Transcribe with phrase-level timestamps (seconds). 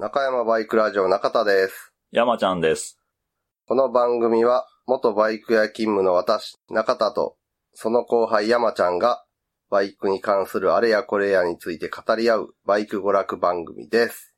[0.00, 1.92] 中山バイクラジオ中田です。
[2.12, 3.00] 山ちゃんです。
[3.66, 7.34] この番組は、元バイク屋勤務の私、中田と、
[7.72, 9.24] その後輩山ちゃんが、
[9.70, 14.36] バイクに関するあれやこれやについて語り合う、バイク娯楽番組です。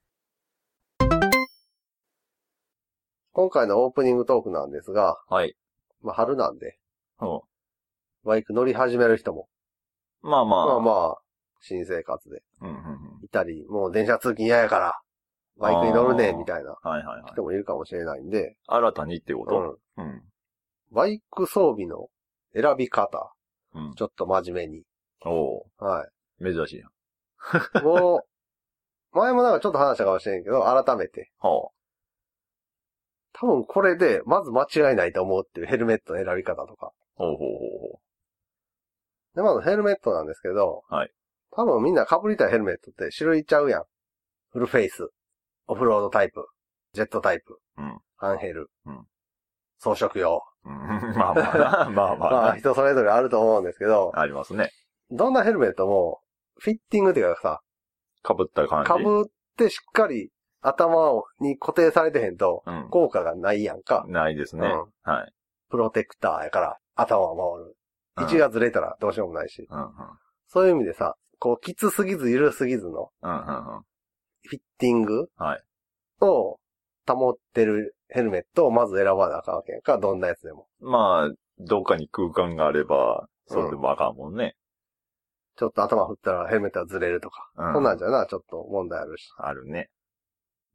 [3.33, 5.55] 今回のオープニングトークなんですが、はい。
[6.01, 6.79] まあ、春なんで、
[7.21, 7.43] う
[8.25, 9.51] バイク乗り始める人も、
[10.25, 10.27] ん。
[10.27, 10.67] まあまあ。
[10.67, 11.19] まあまあ、
[11.61, 12.79] 新生活でうんうんう
[13.21, 13.25] ん。
[13.25, 14.99] いたり、もう電車通勤嫌やから、
[15.61, 17.33] バイクに乗るね、みたいなはいはいはい。
[17.33, 19.47] 人もいるかもしれないんで、新たにってこうん。
[19.47, 20.23] とうん。
[20.91, 22.09] バイク装備の
[22.55, 23.33] 選び方、
[23.75, 23.95] うん。
[23.95, 24.85] ちょっと真面目に。
[25.23, 26.07] おは
[26.41, 26.91] お珍しいやん。
[27.79, 27.85] い。
[27.85, 28.21] もう、
[29.13, 31.31] 前もなんかちょっと話したかもしれんけど、改めて。
[31.41, 31.71] は
[33.33, 36.87] 多分これで、まず間違いないと思うっていうヘルメットの選び方とか。
[36.87, 36.91] あ。
[37.17, 37.49] ほうほう
[37.93, 38.01] ほ
[39.35, 41.11] で、まずヘルメットなんですけど、はい。
[41.51, 43.85] 多分みんな被りたいヘルメットって種類ちゃうやん。
[44.53, 45.11] フルフェイス、
[45.71, 46.45] オフロードタイプ、
[46.95, 49.07] ジェットタイプ、うんハンヘル、うん
[49.79, 50.43] 装飾用。
[50.65, 50.73] うん
[51.17, 51.91] まあまあな。
[51.91, 54.21] まあままああ人それぞれあると思うんですけど、な。
[54.21, 54.71] ありますね。
[55.11, 56.21] どんなヘルメットも、
[56.59, 57.61] フィッティングっていうかさ、
[58.27, 58.93] 被った感じ？
[58.93, 62.89] 被ってしっかり頭に固定されてへんとうん。
[62.91, 64.05] 効果がないやんか。
[64.09, 64.67] ないですね。
[64.67, 65.33] うんはい。
[65.71, 67.77] プロテクターやから頭を守る。
[68.19, 69.67] 位置がずれたらどうしようもないし。
[69.71, 69.93] うんうん。
[70.49, 73.83] そういう意味でさ、こう、きつすぎず緩すぎずのうんうんうん。
[74.43, 75.63] フィッティングはい。
[76.21, 76.59] を
[77.07, 79.99] 保ってるヘルメットをまず選ばなあかんわけやんか。
[79.99, 80.67] どんなやつでも。
[80.81, 84.55] まあ、どっかに空間があれば、それでもあかんもんね。
[85.57, 87.51] ちょっと頭振ったらヘルメットがずれるとか。
[87.57, 89.29] うんそんなんじゃな、ちょっと問題あるし。
[89.37, 89.91] あるね。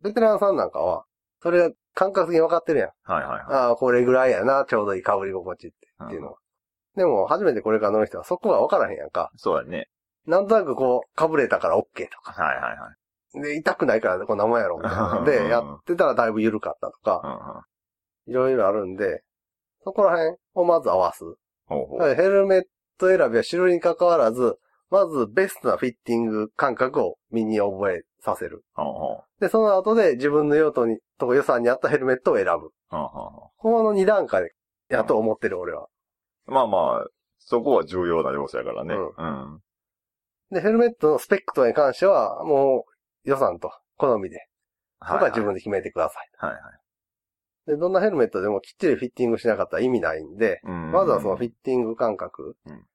[0.02, 1.06] ベテランさんなんかは、
[1.42, 2.90] それが感覚的に分かってるやん。
[3.04, 3.42] はいはいはい。
[3.50, 6.38] ああ、これぐらいやな、ちょうどいい被り心地ってっていうのは。
[6.96, 9.32] でも、初めてこれから乗る人はそこは分からへんやんか。
[9.36, 9.88] そうやね。
[10.28, 12.32] なんとなくこう、被れたから OK とか。
[12.32, 12.96] はいはいはい。
[13.42, 17.66] で、痛くないからこんなもんやろ、みたいなで、やってたらだいぶ緩かったとうんか、
[18.28, 18.32] うん。
[18.32, 19.24] いろいろあるんで、
[19.84, 21.24] そこら辺をまず合わす。
[21.70, 22.64] ヘルメッ
[22.98, 24.58] ト選びは種類に関わらず、
[24.90, 28.64] まずベストなフィッティング感覚を身に覚えさせる。
[29.40, 32.72] で、その後で自分の用途に、とか予算に合ったヘルメットを選ぶ。
[32.90, 34.52] この2段階
[34.90, 35.88] やと思ってる俺は。
[36.48, 36.52] う。
[36.52, 37.08] まあまあ、
[37.40, 38.96] そこは重要な要素やからね。
[38.96, 39.60] ううん。
[40.52, 42.95] で、ヘルメットのスペックとかに関しては、もう
[43.26, 44.48] 予算と好みで、
[45.02, 46.30] そこは自分で決めてください。
[46.38, 46.62] はいはい。
[47.68, 52.56] で、どんなヘルメットでもきっちりフィッティングしなかったら意味ないんで、うんまずはそのフィッティング感覚。
[52.66, 52.86] うん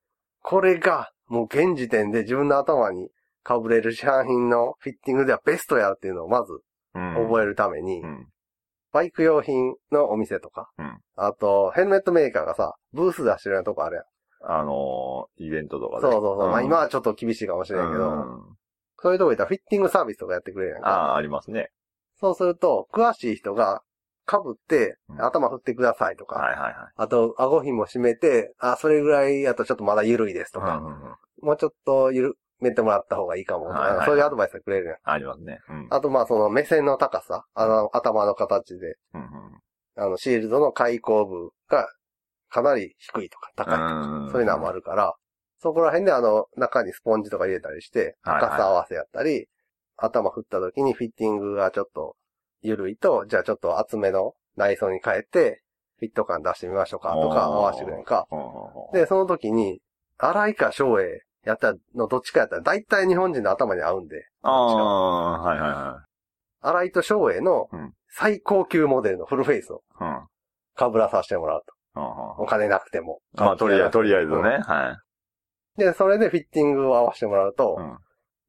[0.42, 3.10] これが、もう現時点で自分の頭に
[3.46, 6.62] 被れる市販品のフィッティングではベストやっていうのをまず
[6.94, 8.26] 覚ええるために、うん。
[8.92, 14.04] バイク用品のお店とか、うんあと、ヘルメットメーカーがさ、ブース出してるようなとこあるやん。
[14.42, 16.02] あのー、イベントとかで。
[16.02, 16.48] そうそうそう。
[16.48, 18.56] まあん今はちょっと厳しいかもしれんけど、うん
[19.02, 20.88] そういうとこ行ったらフィッティングサービスとかやってくれるやんか。
[20.88, 21.70] ああ、ありますね。
[22.20, 23.82] そうすると、詳しい人が
[24.28, 26.74] 被ってうん頭振ってくださいとか、はいはいはい。
[26.96, 34.96] あと、顎紐締めて、あ、それぐらいやとちょっとまだ緩いですとか、うんうんうんもうちょっと緩めてもらった方がいいかもとか、はいはいはいそういうアドバイスがくれるやん。
[35.04, 35.58] ありますね。
[35.70, 35.86] うん。
[35.88, 39.60] あと、まあ、その目線の高さ、あの、頭の形で、うんうん
[39.96, 41.88] あの、シールドの開口部が
[42.50, 45.14] かなり低いとか高いとか、うんそういうのもあるから、
[45.60, 49.46] そこら辺であの、中にスポンジとか入れたりして、はいはい高さ合わせやったり、
[49.96, 52.16] 頭振った時にフィッティングがちょっと
[52.62, 55.62] 緩いと、じゃあちょっと厚めの内装に変えて、
[55.98, 58.26] フィット感出してみましょうかとか合わせてくれんか。
[58.94, 59.80] で、その時に、
[60.16, 66.04] 荒井か翔英やったのどっちかやったら、大体日本人の頭に合うんで、ああ、はいはいは
[66.62, 69.82] 荒井と翔英のうん最高級モデルのフルフェイスを。
[70.76, 71.62] 被らさせてもらう
[71.94, 72.00] と。
[72.38, 73.20] お金なくても。
[73.34, 74.58] うまあ、とりあえず、とりあえずうんね。
[74.58, 75.00] は
[75.76, 77.82] で、それでフィッティングを合わせてもらうと、い。
[77.82, 77.98] うん。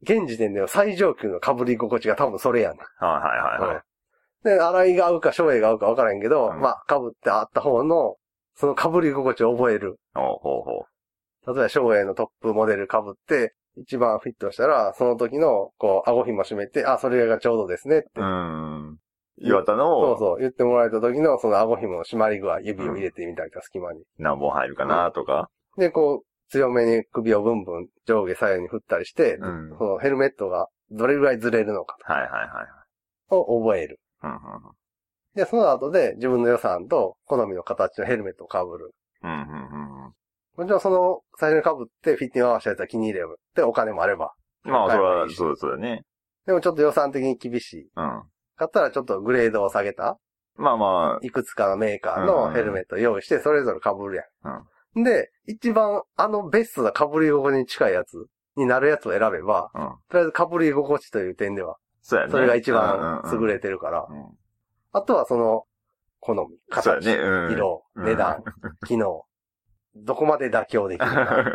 [0.04, 2.80] 現時点での最上級の被り心地が多分それやねん。
[3.06, 3.84] はいはいはいはい。
[4.44, 8.16] で、洗いが合うか、翔英が合うか分からんけど、うんまあ、被ってあった方の、
[8.56, 10.00] その被り心地を覚える。
[10.16, 10.86] ほうほうほ
[11.54, 18.10] 例えば、翔英のトップモデル被って、一番フィットしたら、その時の、こう、顎紐締めて、あ、それがちょうどですねって。
[18.18, 18.22] う。
[18.22, 18.98] うん。
[19.38, 24.04] 岩田そうのそう、言ってもらえた時の、その顎紐の締まり具合、指を入れてみたりとか、隙間に。
[24.20, 25.50] 何本入るかなとか。
[25.78, 29.76] で、こう、強めに首をブンブン上下左右に振ったりして、うん。
[29.78, 32.68] そのヘルメットがどれぐらいずれるのかはいはいはい。
[33.30, 34.00] を覚える。
[34.24, 34.38] うんうん
[35.34, 38.94] で、その後で自分の予算と好みの形のヘルメットを被る。
[39.24, 39.32] うん。
[39.32, 40.12] うんうんうん
[40.58, 43.36] もちろんその最初に被ってフィッティング合わせたやつは気に入れば。
[43.56, 44.34] で、お金もあれば。
[44.66, 44.72] うん。
[44.72, 46.04] まあ、それは、はいそうそうだね。
[46.46, 47.90] でもちょっと予算的に厳しい。
[47.96, 48.24] うん。
[48.58, 50.18] かったらちょっとグレードを下げた、
[50.56, 54.68] まあまいくつかのメーカーのヘルメットを用意して、それぞれ被るやん。
[54.96, 59.90] で、一番あのベストな被り心地に近いやつになるやつを選べば、あ、うん。
[60.10, 62.32] とりあえず被り心地という点では、そうやね。
[62.32, 64.06] それが一番優れてるから。
[64.10, 64.32] うんうんうん。
[64.94, 65.64] あとはその、
[66.20, 67.16] 好み、形、ね。
[67.16, 67.52] うん。
[67.54, 68.44] 色、うん値段、
[68.86, 69.26] 機能、
[69.96, 71.46] どこまで妥協できるか。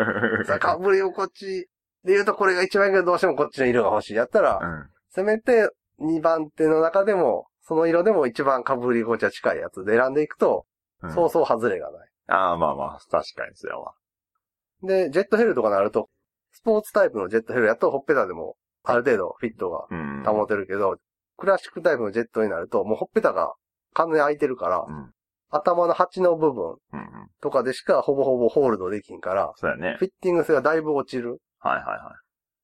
[0.44, 1.68] さあかぶり心地
[2.04, 4.90] で言うとこれが一番いいけどどうしてもこっちの色が欲しいやったら、うん。
[5.10, 10.66] せめて2番手の中でも、その色でも一番かぶり心地が近いやつで選んでいくと、
[11.02, 12.05] うんそうそう外れがない。
[12.28, 13.94] ああ、まあまあ、確かにそうやわ。
[14.82, 16.08] で、ジェットヘルとかなると、
[16.52, 20.22] スポーツタイプのジェットヘルやとほっぺたでもある程度フィットがうん。
[20.24, 20.96] 保てるけど、
[21.36, 23.54] クラシックタイプのジェットになると、もうほっぺたが
[23.94, 25.12] 完全に開いてるから、うん。
[25.50, 27.28] 頭の鉢の部分うんうん。
[27.40, 29.96] とかでしかほぼほぼホールドできんから、そうやね。
[29.98, 32.12] フィッティング性がだいぶ落ちるはいはいは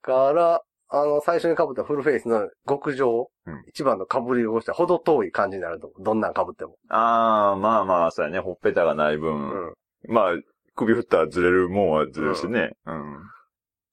[0.02, 0.62] から、
[0.94, 6.02] あの、最初に被ったフルフェイスの極上、うん一番の被り心地はほど遠い感じになると思う。
[6.04, 6.72] どんなん被っても。
[6.72, 6.74] い。
[6.90, 8.38] ああ、まあまあ、そうやね。
[8.40, 9.20] ほっぺたがないうん。
[9.20, 9.74] 分。
[10.08, 10.32] まあ、
[10.74, 12.72] 首振ったらずれるもんはずれるしね。
[12.86, 13.18] うん。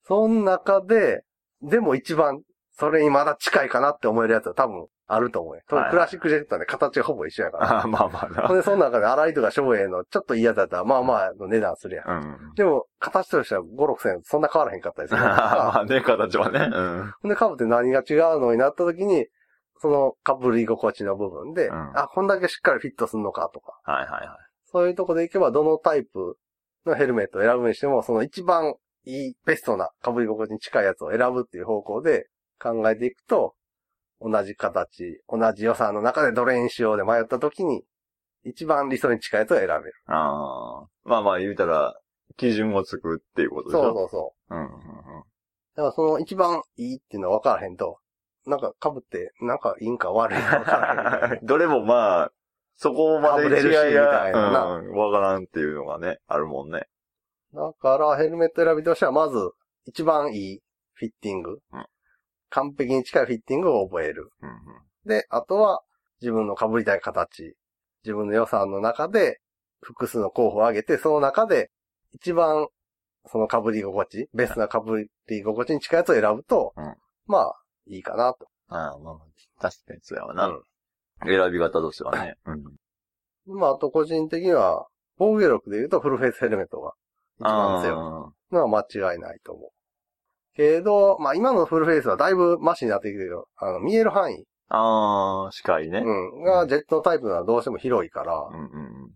[0.04, 1.22] その中で、
[1.62, 2.42] でも一番、
[2.80, 5.62] それにまだ近いかなって思えるやつは多分あると思うよ。
[5.68, 7.80] はいはいクラシックジェットはね、形がほぼ一緒やから。
[7.80, 8.48] ああ、まあまあな。
[8.48, 12.08] ほんで、その中で荒井とか翔英のちょっといいやつだったら、まあまあの値段するやん。
[12.08, 12.54] うん。
[12.54, 15.20] でも、形としては5、6千円そんな変わらへんかったりする。
[15.22, 16.70] まあね、形はね。
[16.72, 17.12] うん。
[17.22, 19.26] ほんで、被って何が違うのになった時に、
[19.78, 24.28] その被り心地の部分で、うんあ、こんだけしっかりフィットすんのかとか、はいはいはい。
[24.66, 26.36] そういうとこでいけば、どのタイプ
[26.86, 28.74] のヘルメットを選ぶにしても、その一番
[29.04, 32.28] いい、ベストな被り心地に近いやつを選ぶっていう方向で
[32.60, 33.54] 考えていくと、
[34.20, 37.84] 同じ形、同じ予算の中でどれにしようで迷った時に、
[38.44, 39.94] 一番理想に近いやつを選べる。
[40.06, 40.88] ああ。
[41.04, 41.94] まあまあ言うたら、
[42.36, 43.82] 基準をつくっていうことでしょ？
[43.82, 44.54] そうそうそう。
[44.54, 44.72] うんうんうん。
[44.76, 47.98] だからその一番いいっていうのは分からへんと、
[48.46, 51.40] なんか被って、なんかいいんか悪いんか分からへん。
[51.46, 52.32] どれもまあ、
[52.76, 56.86] そこまで違い被れるしみたが、いななうん、わからんっていうのがね、あるもんね。
[57.52, 59.36] だから、ヘルメット選びとしては、まず、
[59.84, 60.62] 一番いい
[60.94, 61.58] フィッティング。
[61.72, 61.86] うん
[62.50, 64.30] 完璧に近いフィッティングを覚える。
[64.42, 64.56] うんうん。
[65.06, 65.82] で、あとは、
[66.20, 67.54] 自分の被りたい形。
[68.04, 69.40] 自分の予算の中で、
[69.80, 71.70] 複数の候補を挙げて、その中で、
[72.12, 72.68] 一番、
[73.26, 74.78] その被り心地、ベストな被
[75.28, 76.94] り心地に近いやつを選ぶと、うん
[77.26, 77.54] まあ、
[77.86, 78.48] いいかなと。
[78.68, 80.48] ああ、まあまあ、確かにそうやわな。
[80.48, 80.62] うん
[81.22, 82.34] 選び方としてはね。
[82.46, 83.58] うん。
[83.58, 84.86] まあ、あと個人的には、
[85.18, 86.94] 防御力で言うとフルフェイスヘルメットが
[87.38, 89.70] 一番強いあのは間違いないと思う。
[90.60, 96.02] けど、まあ今のフルフェイスはだいぶマシになってきてるけど、あの、見える範囲、ああ、視界ね。
[96.04, 98.66] うん、がジェットタイプならどうしても広いから、うんうんう
[99.06, 99.10] ん。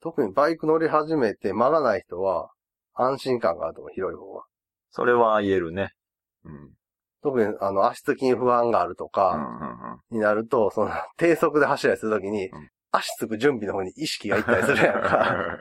[0.00, 2.48] 特にバイク乗り始めて間がない人は、
[2.94, 4.44] 安心感があると思う、広い方が。
[4.90, 5.90] それは言えるね。
[6.44, 6.70] うん。
[7.22, 15.58] 特に、あの、足つきに不安があるとうんか、うんになると、その、低速で走らりするときに、うん足つく準備の方に意識がいったりするやんか。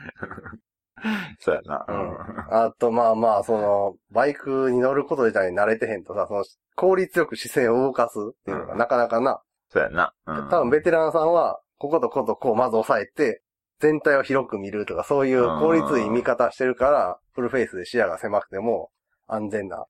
[1.40, 1.84] そうやな。
[1.88, 2.16] うん。
[2.50, 6.44] あと、まあまあ、その、バイクに乗ること自体に慣れてへんとさ、その、
[6.76, 8.78] 効率よく視線を動かすっていうのがうん。
[8.78, 10.12] なかなかな、そうやな。
[10.26, 10.48] うん。
[10.48, 13.42] 多分ベテランさんは、こことこことこうまず押さえて、
[13.80, 18.90] 全体を広く見るとか、そういう効率いい見方してるから、フルフェイスで視野が狭くても、
[19.26, 19.86] 安全な。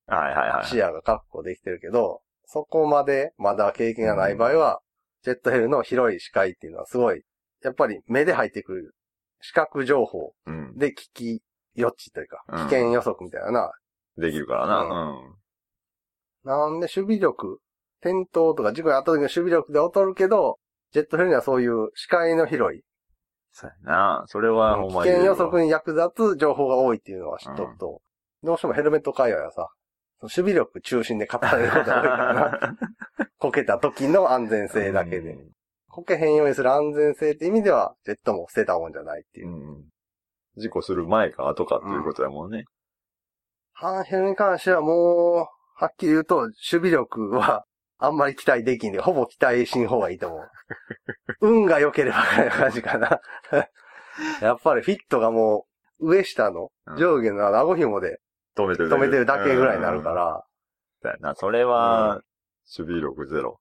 [0.65, 4.81] 視野が確保できてるけど、そこまでまだ経験がない場合は、
[5.23, 7.23] ジェットヘルの広い視界っていうのはすごい、
[7.63, 8.95] やっぱり目で入ってくる
[9.41, 10.77] 視覚情報うん。
[10.77, 11.43] で聞き
[11.75, 13.73] 予知というか、うん危険予測みたいなな。
[14.19, 14.81] できるからな。
[14.83, 15.35] うん。
[16.45, 17.59] なんで守備力、
[18.01, 20.59] 転倒とか事故にあった時の守備力で劣るけど、
[20.93, 22.83] ジェットヘルにはそういう視界の広い、
[23.53, 24.25] そうやな。
[24.27, 25.11] それはほん危まに。
[25.11, 28.01] 険予測に役立つ情報が多いっていうのは知っとくと、
[28.43, 29.69] どうしてもヘルメット界隈はさ、
[30.23, 32.77] 守備力中心で語られることが多いからな。
[33.39, 35.33] こけた時の安全性だけで。
[35.33, 35.51] うん
[35.91, 39.51] こけへんようにする安全性って意味では、ジェットも捨てたもんじゃないっていうう。
[39.51, 39.85] ん。
[40.57, 42.65] 事故する前か後かっていうことやもんね。
[43.73, 47.65] ハンヘルに関してはもう、はっきり言うと、守備力は
[47.99, 50.51] あんまり期待できんで、ほぼ期待しん方がいいと思う。
[51.41, 53.21] 運が良ければぐらいの感じかな。
[54.41, 55.67] やっぱりフィットがも
[55.99, 58.21] う、上下の上下の顎紐で
[58.57, 58.77] 止め
[59.09, 60.11] てるだけぐらいになるか。
[60.11, 60.45] ら。
[61.03, 61.35] そうやな。
[61.35, 62.21] それは、
[62.77, 63.61] 守備力ゼロ。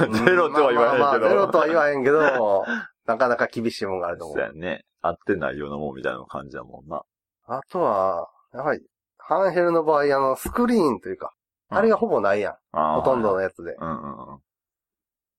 [0.00, 1.04] う んゼロとは言わへんけど。
[1.04, 2.20] まあゼロとは言わへんけど、
[3.06, 4.36] なかなか厳しいもんがあると思う。
[4.38, 4.84] そうやね。
[5.02, 7.02] 合ってないようなもんみたいな感じだもんな。
[7.46, 8.84] あとは、やはり、
[9.18, 11.32] ハンヘルの場合、あの、スクリーンというか、
[11.68, 12.56] あれがほぼないやん。
[12.72, 13.74] ほほとんどのやつで。
[13.74, 14.28] うんうんうん。
[14.28, 14.38] やっ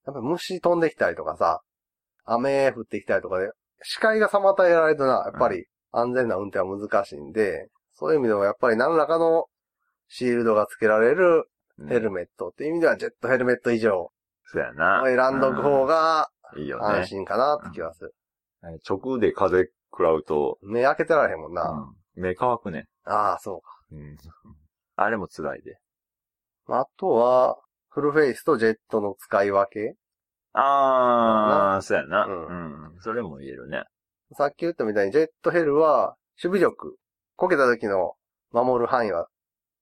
[0.06, 1.62] ぱり虫飛んできたりとかさ、
[2.26, 3.52] 雨降ってきたりとかで、
[3.82, 9.46] 視界が妨げられるとな、やっぱり安全な運転は難しいんで、そういう意味でもやっぱり何らかの
[10.08, 11.50] シールドが付けられる
[11.80, 14.12] うんヘルメットっていう意味ではジェットヘルメット以上
[14.48, 15.04] そうやな。
[15.04, 17.06] を選んどく方がうんいいよ安ね。
[17.08, 18.16] 心かなって気がする。
[18.90, 21.70] 直で風食らうと、目開けてられへんもんな。
[21.70, 22.88] うん目乾くね。
[23.06, 23.68] ああ、そうか。
[23.92, 24.18] うん。
[24.96, 25.78] あれも辛いで。
[26.68, 27.58] あとは、
[27.90, 29.96] フルフェイスとジェットの使い分け
[30.54, 32.26] あー、そうやな。
[32.26, 32.34] うう
[32.98, 33.02] ん。
[33.02, 33.84] それも言えるね。
[34.34, 36.98] さっき言ったみたいにジェットヘルは守備力、
[37.36, 38.14] こけた時の
[38.52, 39.28] 守る範囲は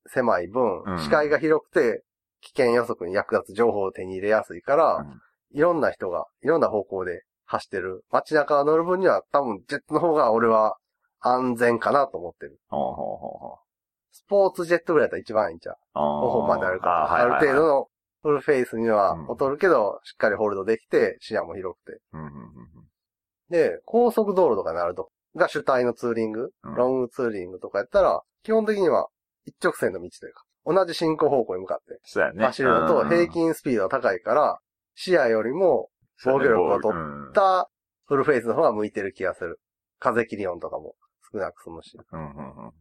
[0.08, 2.04] 狭い分、うん視界が広くて
[2.46, 5.22] 危険予測に役立つ情報を手に入れやすいから、うん
[5.52, 10.76] いろんな人がいろんな方向で走ってる街中を乗る分には多分ジェットの方が俺は
[11.22, 12.60] 安全かなと思ってる。
[12.68, 13.58] ほうほうほうほう。
[14.12, 17.04] スポーツジェットぐらいだったら一番いいんちゃうあー5本まであるから。
[17.06, 17.88] あ,、ーはいはいはいる程度の
[18.24, 22.00] フルフェイスにはうん劣るけど、しっかりホールドできて視野も広くて。
[22.12, 22.32] うんうんうん
[23.50, 29.08] で、高速道路とかになると、が主体のツーリング、うんロングツーリングとかやったら、基本的には
[29.46, 32.46] 一直線の道というか、同じ進行方向に向かってそうやね。
[32.46, 34.60] 走るのと平均スピードが高いから、
[34.96, 35.90] 視野よりも
[36.24, 37.70] 防御力が取っった
[38.06, 39.60] フルフェイスの方が向いてる気がする。
[40.00, 40.96] 風切り音とかも
[41.32, 41.98] 少なく済むし。
[42.12, 42.72] うんうんうん。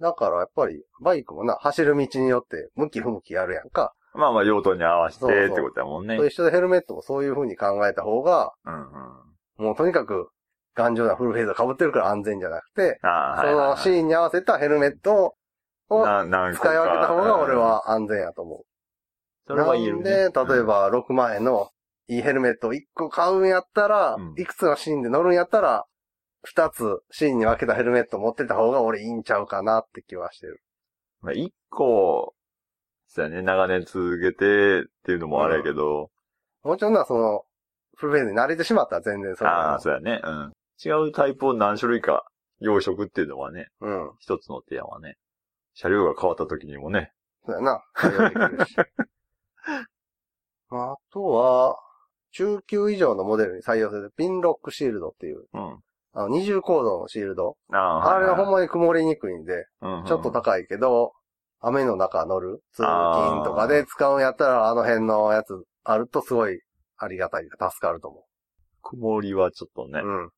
[0.00, 3.94] だからやっぱりバイクもな、走る道によって向き不向きあるやんか。
[4.14, 6.16] まあまあ用途に合わせてってことやもんね。
[6.16, 9.66] と一緒でヘルメットもそういう風に考えた方が、うんうん。
[9.66, 10.30] もうとにかく
[10.74, 15.34] 頑丈なフルフェイスを被ってるから安全じゃなくて、ああ、そはいはいのシーンに合わせたヘルメットを
[15.90, 17.54] な何個か使い分けた方が俺。
[17.54, 18.64] は安全やと思う。
[19.46, 20.10] それは言えるね。
[20.30, 21.70] なんで、例えば6万円の
[22.08, 25.84] いいヘルメットを1個買うんやったら、うんいくつのシーンで乗るんやったら、
[26.54, 30.62] 2つシーンに分けたヘルメット持ってた方が俺いいんちゃうかなって気はしてる。
[31.20, 32.34] まあ一個、
[33.08, 36.10] そうやね、長年続けてっていうのもあれやけど、
[36.62, 37.44] もちろんな、その、
[37.96, 39.80] フルフェイスに慣れてしまったら全然それああ、は。
[39.80, 40.20] そうやね。
[40.24, 40.52] うん。
[40.84, 42.24] 違うタイプを何種類か
[42.58, 44.10] 養殖っていうのはね、うん。
[44.18, 45.16] 一つの提案はね、
[45.74, 47.12] 車両が変わった時にもね、
[47.46, 47.82] そうやな。
[47.94, 48.76] 対応できるし。
[50.70, 51.76] あとは、
[52.32, 55.78] 中級以上のモデルに採用されるピンロックシールドっていう、うん。
[56.14, 57.56] あの、二重コードのシールド。
[57.70, 61.12] ああ、あれはほんま、まに曇りにくいんで、うんちょっと高いけど、
[61.60, 66.60] 雨の中乗る、通勤とかで使うんやったら、あの辺のやつあるとすごい
[66.96, 68.24] ありがたい、助かると思
[68.82, 70.22] 曇りはちょっとねう。、うん。
[70.24, 70.30] うん。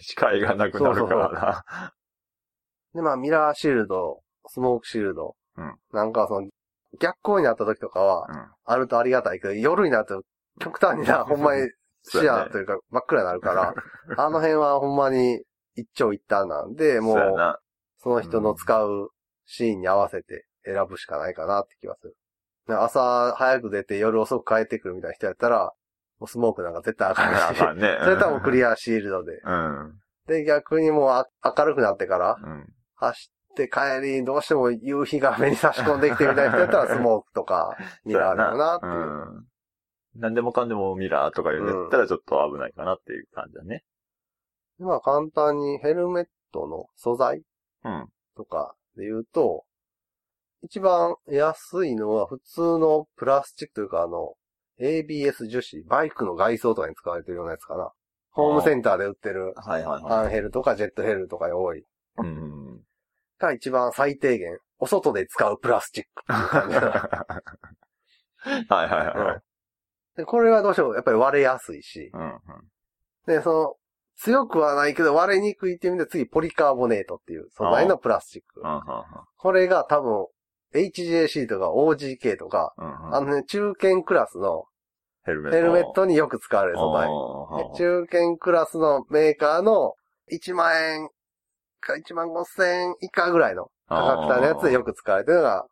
[0.00, 1.92] 視界がなくなるからな。
[2.94, 5.36] で、まあ、ミラーシールド、スモークシールド。
[5.56, 6.48] うんなんかその、
[7.00, 8.46] 逆光になった時とかは、うん。
[8.64, 10.22] あるとありがたいけど、夜になると
[10.60, 11.70] 極端にな、 ほんまに
[12.02, 13.74] 視野というか真っ暗になるから、
[14.16, 15.42] あの辺はほんまに
[15.74, 17.58] 一長一短なんで、もう、
[17.98, 19.10] その人の使う
[19.44, 22.16] シーンに合わせて選ぶしかないかなって気がする。
[22.68, 25.72] ね朝早く出て夜遅く帰ってくるみたいな人やったら、
[26.18, 27.58] もうスモークなんか絶対あかんし。
[28.04, 29.40] それとはもうクリアシールドで。
[29.44, 30.00] うん。
[30.26, 31.26] で、逆にもうあ
[31.56, 32.66] 明るくなってからうん。
[32.96, 33.30] 走
[33.64, 38.92] って帰りにどうしても夕日が目に差し込んできてみたいな人やったらスモークとかミラーだよなっていう。
[38.92, 38.96] う
[39.40, 39.46] ん。
[40.20, 43.82] 何でもかんでもミラーとか言うんだったらちょっと危ないかなっていう感じだね。
[44.78, 47.42] でまあ簡単にヘルメットの素材
[47.84, 48.08] うん。
[48.36, 49.64] とかで言うと、
[50.62, 54.34] 一番安いのは普通のプラスチックというかあの、
[54.80, 57.90] ABS 樹脂、バイクの外装とかに使われてるようなやつかな。
[58.30, 61.82] ホームセンターで売ってるはいはいアンヘルとかジェットヘルとかに多い。
[62.18, 62.80] うん。
[63.38, 66.76] が一番最低限、お外で使うプラスチックってい
[68.68, 69.42] はいはいはい。
[70.16, 72.40] で、これはどうしてもやっぱり割れやすいし、うんうん。
[73.26, 73.76] で、その、
[74.16, 78.60] 強くはないけど割れにくいっていう意味で次ポリカーボネートっていう素材のプラスチック。
[78.60, 78.82] うん
[79.36, 80.26] これが多分
[80.74, 83.14] HJC とか OGK とか、うんうん。
[83.14, 84.64] あのね、中堅クラスの
[85.24, 86.04] ヘルメット。
[86.04, 87.08] によく使われる素材。
[87.76, 89.94] 中堅クラスのメーカーの
[90.32, 91.10] 1万円
[91.80, 95.66] か1万5千円以下ぐらいの価格帯のやつでよく使われてるのが、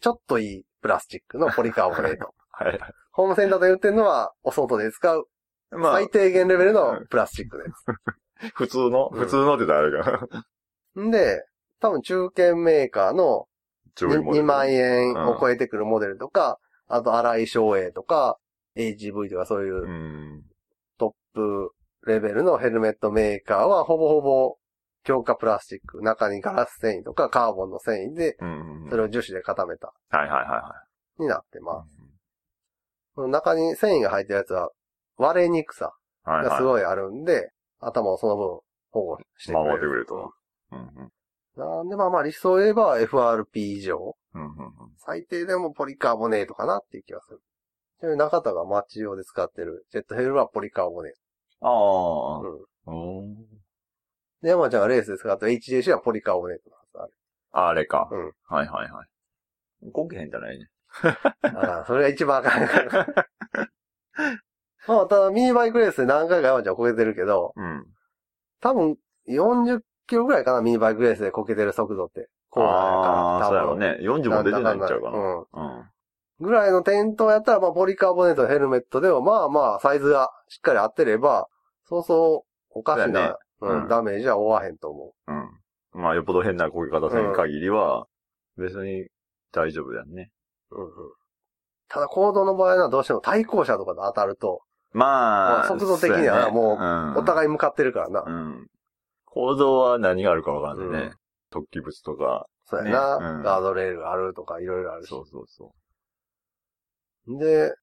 [0.00, 2.34] ちょっといいプラスチックのポリカーボネート。
[2.50, 2.92] は いはい。
[3.12, 5.26] ホームセンターで売ってるのは、お外で使う
[5.70, 7.84] まあ最、低限レベルのプラスチックです。
[8.54, 10.28] 普通の、うん普通のって言ったらあれか
[10.96, 11.04] な。
[11.04, 11.44] んで、
[11.80, 13.46] 多分中堅メーカーの
[13.94, 18.38] 上位モデル2万円を超えてくるモデルとか、あと荒井翔英とか、
[18.76, 20.42] AGV とかそういううん。
[20.98, 21.72] トップ
[22.06, 24.56] レベルのヘルメットメーカーはほぼほぼ
[25.04, 28.86] 強化プラスチック、中にガラス繊維とかカーボンの繊維で、うん。
[28.90, 30.84] それを樹脂で固めた、はいはいはいは
[31.18, 31.60] になってい。
[31.60, 31.98] ます。
[33.14, 34.70] この中に繊維が入ってるやつは
[35.16, 35.92] 割れにくさ
[36.24, 36.44] はいはい。
[36.50, 39.64] がすごいあるんで、頭をその分保護してくれる。
[39.64, 40.32] 守ってくれると。
[40.72, 41.12] うんうん。
[41.54, 44.72] なんでまあまあ理想を言えば FRP 以上、うんうんうん。
[44.98, 47.40] 最低でもポリカーボネートかなっていう気がする。
[48.00, 51.12] ちなみに中田が街用で使ってるジェットヘルはポリカーボネー
[51.60, 52.40] ああ。
[52.40, 52.66] ト。
[52.86, 53.36] うん。
[54.42, 54.46] うん。
[54.46, 57.16] で、山ちゃんがレースで使った HJC はポリカーボネートなんです
[57.52, 58.08] ああれか。
[58.10, 58.32] うん。
[58.48, 59.92] はいはいはい。
[59.92, 60.68] こけへんじゃないね。
[61.02, 63.06] だから、それが一番あかんから。
[64.88, 67.86] まあ、ただミニバイクレースで何回か山ちゃんこけてるけど、うん。
[68.60, 68.96] 多分
[69.28, 72.28] 40キロぐらいかな、ミニバイクレースでこけてる速度って。
[72.50, 73.48] こうなんやから、ああ、多分。
[73.48, 73.98] そうやろね。
[74.00, 75.18] 40も出てないんちゃうかな。
[75.18, 75.38] うん。
[75.40, 75.46] うん。
[76.40, 81.48] ぐらいの転倒やったら、まあ、ポリカーボネートヘルメットでも、まあまあ、サイズがしっかり合ってれば、
[81.88, 82.44] そうそ
[82.74, 86.00] う、おかしな、うんうんダメージは負わへんと思うん。
[86.02, 88.06] まあ、よっぽど変な焦げ方せん限りは、
[88.56, 89.06] 別に
[89.52, 90.30] 大丈夫だよね。
[90.70, 90.76] う。
[90.76, 90.90] うんうん。
[91.88, 98.24] ただ、行動の場合はどうしても対向車とかで当たると、まあ、まあ速度的にはもうんお互い向かってるからな。
[98.26, 98.66] うん。
[99.24, 101.06] 構造は何があるかわかんないね。
[101.06, 101.16] うん
[101.52, 102.46] 突起物とか。
[102.64, 105.08] そうやな、ねうんガードレールがあるとかいろいろあるし。
[105.08, 105.74] そうそうそ
[107.38, 107.74] で、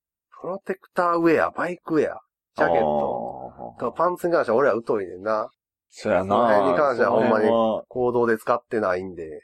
[0.41, 2.19] プロテクターウェア、バイクウェア、う。
[2.55, 3.93] ジャケット。
[3.95, 5.50] パンツに関しては俺は疎いねんな。
[5.89, 7.48] そうやなその辺に関してはほんまに
[7.88, 9.43] 行動で使ってないんで。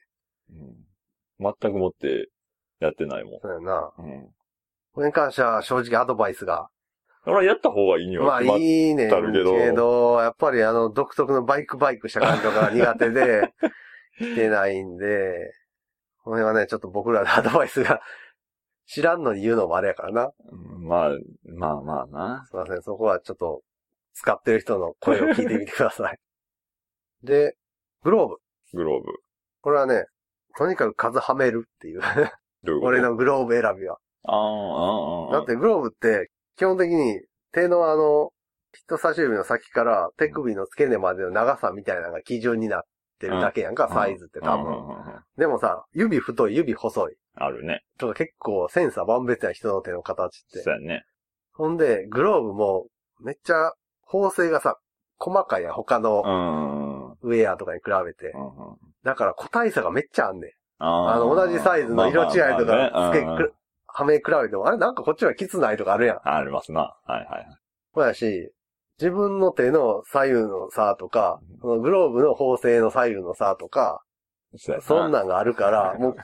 [0.49, 0.85] うん
[1.39, 2.29] 全くもって
[2.79, 3.39] やってないもん。
[3.41, 3.91] そうやな。
[3.97, 4.29] うん。
[4.93, 6.69] これに関しては正直アドバイスが。
[7.25, 13.51] 俺はやった方がいいにまあは決まっいいねけどけど、やっぱりあの独特のバイクバイクした感じとかが苦手で、
[14.19, 15.51] してないんで、
[16.23, 18.01] これはね、ちょっと僕らのアドバイスが
[18.85, 20.31] 知らんのに言うのもあれやからな。
[20.51, 21.09] うんまあ、
[21.45, 22.45] まあまあな。
[22.45, 23.63] すいません、そこはちょっと
[24.13, 26.19] 使ってる人の声を聞いてみてください。
[27.25, 27.55] で、
[28.03, 28.36] グローブ。
[28.77, 29.12] グローブ。
[29.62, 30.05] これはね、
[30.58, 32.01] とにかく数はめるっていう。
[32.63, 32.88] どういうこと？
[32.88, 33.01] 俺。
[33.01, 33.98] のグローブ選びは。
[34.24, 35.34] ああ、ああ、ああ。
[35.34, 37.20] だってグローブって、基本的に
[37.51, 38.32] 手のあの、
[38.72, 42.82] 人差し指の先から手首の付け根までの長さみたいなのが基準になっ
[43.20, 44.65] てるだけやんか、うんサイズって多分。
[44.65, 45.05] うんうんうんうん
[45.38, 47.15] でもさ、指太い、指細い。
[47.36, 47.84] あるね。
[47.98, 50.62] とか結構センサー万別や人の手の形って。
[50.62, 51.03] そうやね。
[51.51, 52.88] ほんで、グローブも
[53.20, 54.77] めっちゃ縫製がさ、
[55.17, 56.84] 細かいやん、他のうん。
[57.25, 58.32] うんウェアとかに比べて。
[58.34, 60.51] うんだから個体差がめっちゃあんねん。
[60.79, 63.53] ああの、同じサイズの色違いとか、付け、
[63.86, 66.20] はめ比べても、あれなんかこっちはきつないとかあるやん。
[66.24, 66.98] ありますな。
[67.05, 67.48] はいはい。
[67.94, 68.51] そうやし、
[69.00, 74.01] 自分の手の左右の差とか、そのグローブの縫製の左右の差とか、
[74.82, 76.15] そんなんがあるから、 もう、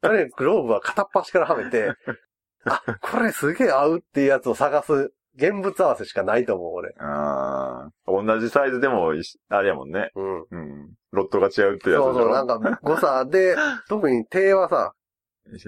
[0.00, 1.92] とにかくグローブは片っ端からはめて、
[2.64, 6.94] あ、これすげえ合うっていうやつを探す、現物合わせしかないと思う、俺。
[6.98, 9.12] あー同じサイズでも
[9.48, 10.10] あれやもんね。
[10.14, 10.40] うん。
[10.50, 10.90] うん。
[11.10, 13.56] ロットが違うってやつそうそう、なんか誤差で、
[13.88, 14.92] 特に手はさ、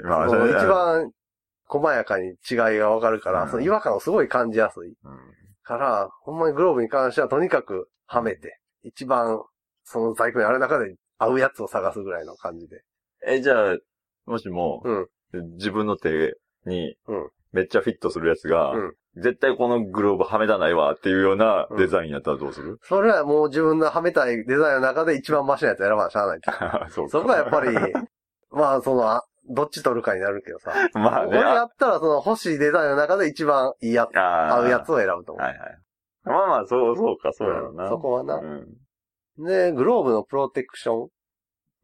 [0.05, 1.11] まあ、一番
[1.67, 4.89] 細やかに違いがわかるから、うんその違和感をすごい感じやすい。
[5.05, 5.19] うん
[5.65, 9.43] から、ほんまにグローブに関してはとにかくはめて、一番
[9.83, 12.83] その在庫にある中で合うやつを探すぐらいの感じで。
[13.27, 13.79] え、じゃあ、
[14.27, 15.09] もしも、うん。
[15.55, 16.37] 自分の手
[16.67, 26.41] にうん、めっちゃフィットするやつが、うん絶対このグローブはめたないわっていうようなデザインやったらどうする、それはもう自分のはめたいデザインの中で一番マシなやつ選ばなしゃあない。
[26.91, 27.69] そそこはやっぱり、
[28.51, 30.73] まあその、あどっち取るかになるけどさ。
[30.95, 31.39] まあね。
[31.39, 35.45] 俺やったらその欲しいデザインの中で一番いいやつ、合うやつを選ぶと思う。
[35.45, 35.79] はいはい。
[36.25, 37.85] まあまあ、そう、そうか、そうやろな。
[37.85, 38.67] うんそこはなうん。
[39.45, 41.09] で、グローブのプロテクショ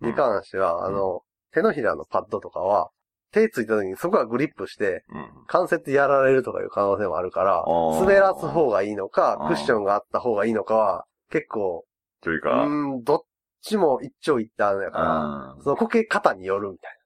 [0.03, 2.91] ンに関しては、んあの、手のひらのパッドとかは、
[3.33, 5.29] 手ついた時にそこがグリップして、うん。
[5.47, 7.65] 関節やられるとかいう可能性もあるから
[8.01, 13.21] 滑らす方がいいのかクッションがあった方がいいのかは、結構、うというか、ーん、どっ
[13.63, 15.63] ちも一長一短やから、うん。
[15.63, 16.97] そのこけ方によるみたい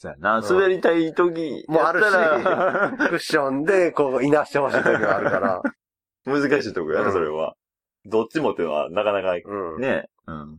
[0.00, 0.38] そうやな。
[0.38, 2.04] うん滑りたい時もうあるし。
[3.10, 5.62] クッションで、こう、いなしてほしい時があるから、
[6.24, 7.56] 難しいとこやな、うんそれは。
[8.04, 9.80] どっちもっていうのは、なかなか、うん。
[9.80, 10.08] ね。
[10.26, 10.58] うん。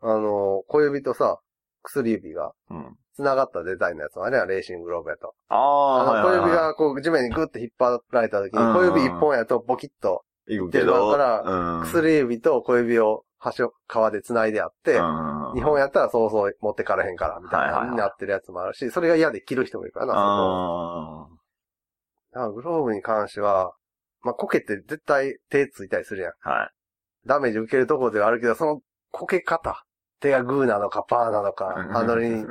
[0.00, 1.40] あの、小指とさ、
[1.82, 2.96] 薬指がうん。
[3.16, 5.34] 繋がったデザインのやつもあれはレーシンググローブやと。
[5.48, 10.92] あああ、の小指が、がこう地面にグッて引っ張られた時に、うん小指一本やとボキッと、行くけど。
[10.92, 11.84] 出るからうん。
[11.84, 20.18] 薬指と小指を端を皮で繋いであって、うん日本やったらそうそう持ってかれへんから、みたいなになってるやつもあるし、それが嫌で切る人もいるからな、そ
[22.38, 23.72] こグローブに関しては、
[24.22, 26.32] まあ、こけて絶対手ついたりするやん。
[26.42, 26.50] あ。
[26.50, 26.70] はい。
[27.26, 29.85] ダメージ受けるとこではあるけど、そのこけ方。
[30.20, 32.44] 手がグーなのかパーなのか、ハンドルに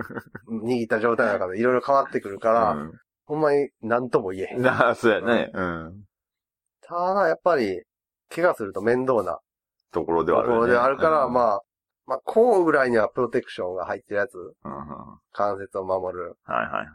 [0.50, 2.94] 握った状態なのかでいろいろ変わってくるから、うん
[3.26, 4.62] ほんまに何とも言えへん。
[4.62, 5.50] なあ、そうやね。
[5.52, 6.04] うん。
[6.82, 7.82] ただ、やっぱり、
[8.30, 9.40] 怪我すると面倒な
[9.92, 10.68] ところでとこはあるよね。
[10.68, 11.30] ろであるから、あ。
[11.30, 11.62] まあ、
[12.06, 16.88] まあ、こうぐらいにはプロテクションが入ってるやつ、うんうん関節を守る、はいはい。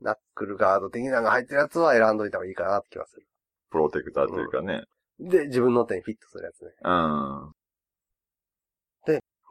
[0.00, 3.26] ナックルガード的なのが入ってるやつは選んどいた方がいいかなって気がする。
[3.70, 4.84] プロテクターというかね。
[5.18, 6.70] で、自分の手にフィットするやつね。
[6.84, 7.52] うん。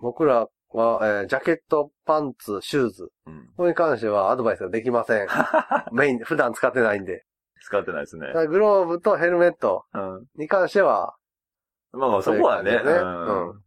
[0.03, 3.09] 僕らは、えージャケット、パンツ、シューズ。
[3.25, 3.49] うん。
[3.55, 5.27] これに関してはアドバイスができません。
[5.93, 7.25] メイン、普段使ってないんで。
[7.61, 10.25] 使ってないですねグローブとヘルメットうん。
[10.35, 11.15] に関しては、
[11.93, 12.77] まあまあ、そこはね。
[12.77, 13.47] そうねうん。
[13.49, 13.63] うん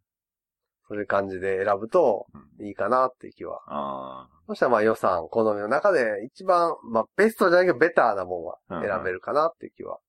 [0.89, 2.27] そういう感じで選ぶと
[2.61, 3.61] いいかなっていう気は。
[3.67, 9.95] あそしたらまあ予算、好みの中で一番、まあベストじゃないけどベターなもんは選べるかなっていう気は。
[9.95, 9.99] あ。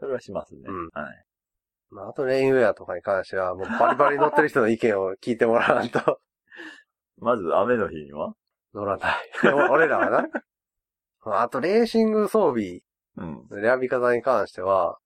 [0.00, 0.62] それはしますね。
[0.66, 1.25] うんはい。
[1.90, 6.20] まああとレインウェアとかに関してはもうバリバリ乗ってる人の意見を聞いてもらわんと
[7.18, 8.34] まず、雨の日には？
[8.74, 9.14] 乗らない。
[9.70, 10.28] 俺らはな。
[11.24, 12.80] あと、レーシング装備
[13.16, 13.46] うん。
[13.50, 14.98] の選び方に関しては、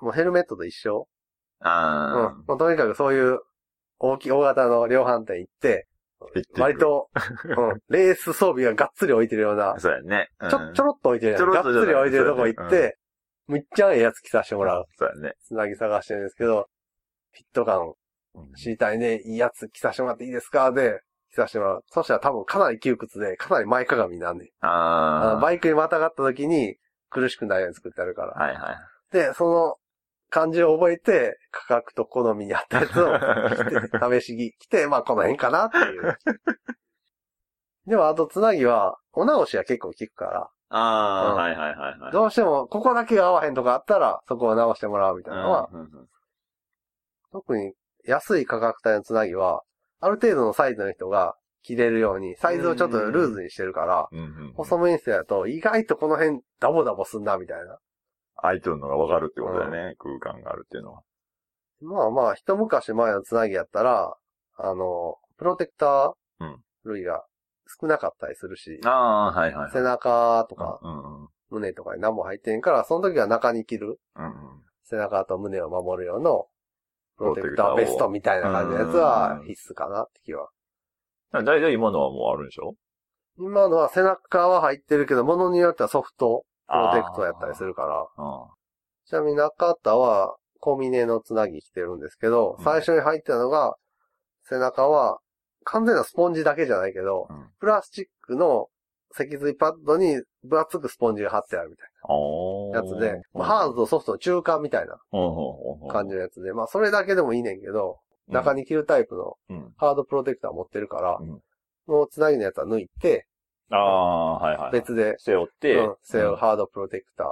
[0.00, 1.08] もうヘルメットと一緒
[1.60, 1.68] うん。
[1.68, 3.40] あもうとにかくそういう
[3.98, 5.88] 大きい大型の量販店行って、
[6.20, 6.26] あ。
[6.62, 6.78] 割。
[6.78, 7.10] と、
[7.44, 10.28] うん、 レース装備ががっつり置いてるような、そうやね。
[10.48, 11.40] ちょ、ちょろっと置いてるやん。
[11.40, 12.98] ちょろがっっとじゃないつり置いてるとこ行って、
[13.48, 14.84] むっちゃええやつ着させてもらう。
[14.98, 15.34] そうやね。
[15.44, 16.68] つなぎ探してるんですけど、
[17.32, 17.94] フィット感
[18.56, 20.70] 知りたいね、いいやつ着させてもらっていいですか？
[20.70, 21.00] で、
[21.32, 21.84] 着させてもらう。
[21.88, 24.48] そしたら多分かなり窮屈で、かなり前かがみになんねん。
[24.60, 26.76] ああバイクにまたがった時に
[27.10, 28.32] 苦しくないように作ってあるから。
[28.32, 28.76] はいはい。
[29.12, 29.76] で、その
[30.30, 33.64] 感じを覚えて、価格と好みに合ったやつを着
[34.20, 36.18] て、 試し着着て、まあこの辺かなっていう。
[37.86, 42.12] でもあとつなぎは、お直しは結構効くから、ああ、うんはいはいはいはい。
[42.12, 46.08] どうしてもここだけが合わへんとかあったら、そこを直してもらうみたいなのは、うんうんうん
[47.30, 47.74] 特に
[48.06, 49.62] 安い価格帯のつなぎは、
[50.00, 54.52] ある程度のサイズの人が着れるように、サイズをちょっとルーズにしてるから、うんうん。
[54.56, 57.78] 細身にしてだと意外とこの辺ダボダボすんな、みたいな。
[58.36, 59.94] 空いてるのがわかるってことだよね。
[59.98, 61.02] 空間があるっていうのは。
[61.80, 64.16] まあまあ、一昔前のつなぎやったら、
[64.56, 67.24] あの、プロテクターうん類が
[67.80, 69.72] 少なかったりするし、ああ、はいはいはい。
[69.72, 71.28] 背中とかうんうんうん。
[71.50, 74.32] 胸とかに何も入ってんから、その時は中に着るうんうん。
[74.84, 76.46] 背中と胸を守る用の
[77.18, 80.48] プロテクタープロテクターをベストみたいな感じのやつは必須かなって気は。
[81.32, 82.74] だいたい今のはもうあるんでしょ？
[83.38, 88.06] 今のは背中は入ってるけど、物によってはソフトプロテクトやったりするから。
[88.16, 88.48] あ
[89.06, 93.76] ちなみに中田はコミネのつなぎ着てるんですけど、うん最初に入ってたのが、
[94.48, 95.18] 背中は
[95.70, 97.34] 完全なスポンジだけじゃないけど、あ。
[97.34, 97.46] うん。
[97.60, 98.68] プラスチックの
[99.12, 104.98] 脊髄パッドに分厚くスポンジが貼ってあるみたいおなやつで、まあハードとソフトの中間みたいな
[105.90, 106.10] 感じ。
[106.10, 109.72] じのやつで、まあそれだけでもいいねんけど、中に着るタイプのうん。
[109.76, 111.40] ハードプロテクター持ってるから、うん
[111.88, 113.26] もうつなぎのやつは抜いて、
[113.70, 114.72] ああ、はいはい。
[114.72, 117.26] 別で、背負って、うん、セオハードプロテクタ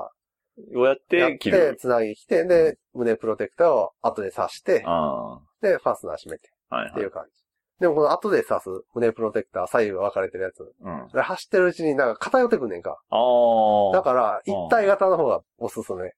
[0.75, 1.77] をやっーやってて、着る。
[1.79, 6.93] つなぎ着て、で、胸プロテクターを後で刺して、あで、ファスナー閉めてあ、はいはい。
[6.93, 7.46] っていう感じ。
[7.81, 10.73] でもこの後で刺す胸プロテクター、左右が分かれてるやつ。
[10.81, 11.09] うん。
[11.13, 12.99] で走ってるうちになんか偏ってくんねんか。
[13.11, 13.93] ああ。
[13.93, 16.13] だから、一体型の方がおすすめ。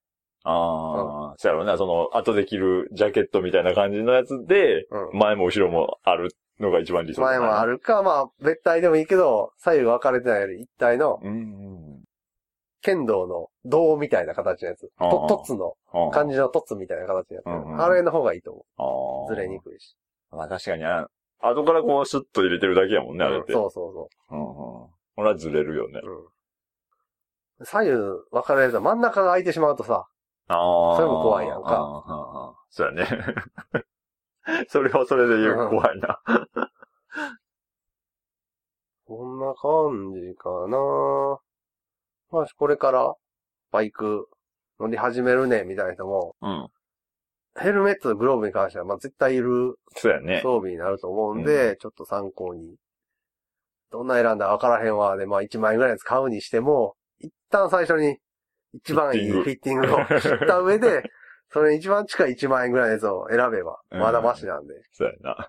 [0.45, 5.19] ああ、そうやろうな、その、後で着るジャケットみたいな感じのやつで、うん。
[5.19, 7.73] 前も後ろもあるのが一番理想前もある。
[7.73, 11.35] るか、まあ、別体でもいいけど、左右分かれてないより一体のうんう
[11.97, 12.05] ん
[12.81, 14.89] 剣道の銅みたいな形のやつ。
[14.99, 16.11] あーと、凸の、うん。
[16.13, 17.47] 漢字の凸みたいな形のやつ。
[17.47, 19.33] うんうんあれの方がいいと思ああ。
[19.33, 19.35] う。
[19.37, 19.97] ずれにくいし。
[20.31, 21.09] まあ確かにな。
[21.41, 23.53] 後からこうシュッと入れてるだけやもんね、あれって。
[23.53, 24.47] うんそうそうそうんうん。
[24.47, 26.01] これはずれるよね。
[26.03, 26.09] う。
[27.61, 27.67] うん。
[27.67, 27.93] 左右
[28.31, 30.07] 分かれると真ん中が空いてしまうとさ、
[30.49, 30.97] ああ。
[30.97, 33.07] それも怖いやんかああああそうやね。
[34.69, 36.21] それはそれで言う怖いな。
[39.07, 41.39] こんな感じかな
[42.31, 43.15] まあ、これから、
[43.71, 44.29] バイク
[44.79, 46.69] 乗り始めるね、みたいな人も、うん。
[47.59, 50.41] ヘルメットとグローブに関しては、まあ、絶対いるそうやね。
[50.43, 52.77] 装備になると思うんで、ちょっと参考に。
[53.91, 55.17] どんな選んだか分からへんわ。
[55.17, 58.19] で、まあ、1万円ぐらいのやつ買うにしても、一旦最初に、
[58.75, 61.03] 一番いいフフィッティングを知った上で、
[61.51, 64.75] それに一番近い1万円ぐらいのやつを選べば、まだマシなんで。
[64.93, 65.49] そうやな。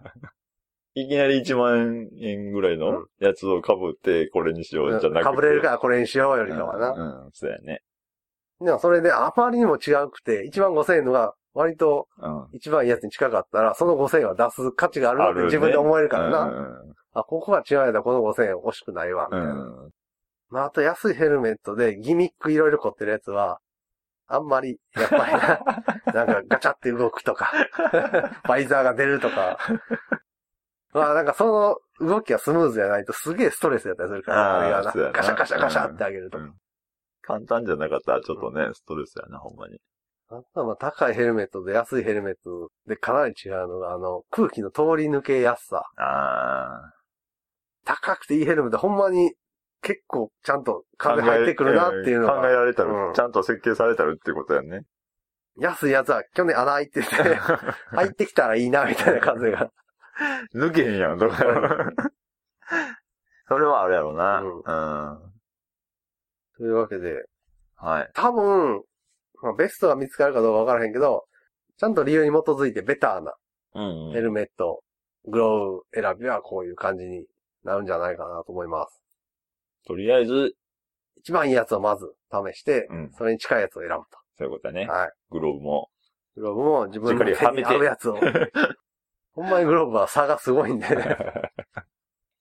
[0.96, 5.24] いきなり1万円ぐらいのやつを被って、これにしようじゃなくて。
[5.24, 6.92] かぶれるからこれにしようよりかはな。
[6.92, 7.82] うん、うん、そうやね。
[8.62, 12.48] でもそれであまりにも違うくて、1万5千円のが割とうん。
[12.54, 16.44] 一番いいやつに近かったら、その5千円は出す価値があるなって自分で思えるからな。
[16.44, 19.54] うんあ、ここが違うやったらこの5千円欲しくないわ、みたいな。
[19.54, 19.90] うん。
[20.50, 23.60] まあ、あと安いヘルメットでギミックいろいろ凝ってるやつは、
[24.28, 27.52] あんまり、やっぱりな、 なんかガチャって動くとか、
[28.48, 29.58] バイザーが出るとか。
[30.92, 36.44] まあなんかその動きがスムーズじゃないとすげえストレスやったりするから、ガシャガシャガシャってあげるとか。
[36.44, 36.54] うん
[37.22, 39.80] 簡単じゃなかったらちょっとね、ストレスやな、ほんまに。
[40.32, 45.84] あとはまあ高いヘルメットと安いヘルメットでかなり違うのが、あの、空気の通り抜けやすさ。
[45.98, 46.94] あ
[47.84, 49.34] 高くていいヘルメット、ほんまに
[49.82, 51.16] 結構ちゃんとあ。
[51.16, 54.84] 風入ってくるなっていうの考えが、られたら、うんちゃんと設計されたらってことやね。
[55.58, 57.08] 安いやつは去年穴開いてて、
[57.92, 59.72] 入ってきたらいいなみたいな風が。
[60.54, 61.38] 抜けへんやん、とか。
[63.48, 64.42] それはあれやろな。
[64.42, 65.32] うんうん。
[66.58, 67.26] というわけで、
[67.78, 68.12] はい。
[68.14, 68.84] 多分、
[69.42, 71.26] まあ、ベストが見つかるかどうかわからへんけど、
[71.78, 73.34] ちゃんと理由に基づいてベターな
[73.76, 74.84] うんヘルメット、
[75.26, 77.26] グローブ選びはこういう感じに
[77.64, 79.02] なるんじゃないかなと思います。
[79.86, 80.56] とりあえず、
[81.18, 83.12] 一番いいやつをまず試して、うん。
[83.18, 83.96] それに近いやつを選ぶ
[84.38, 84.92] そういうことだねと。。
[84.92, 85.12] はい。
[85.32, 85.90] グローブも。
[86.36, 88.18] グローブも自分の手にしっかりはめて合うやつを。
[89.34, 90.88] ほんまにグローブは差がすごいんで、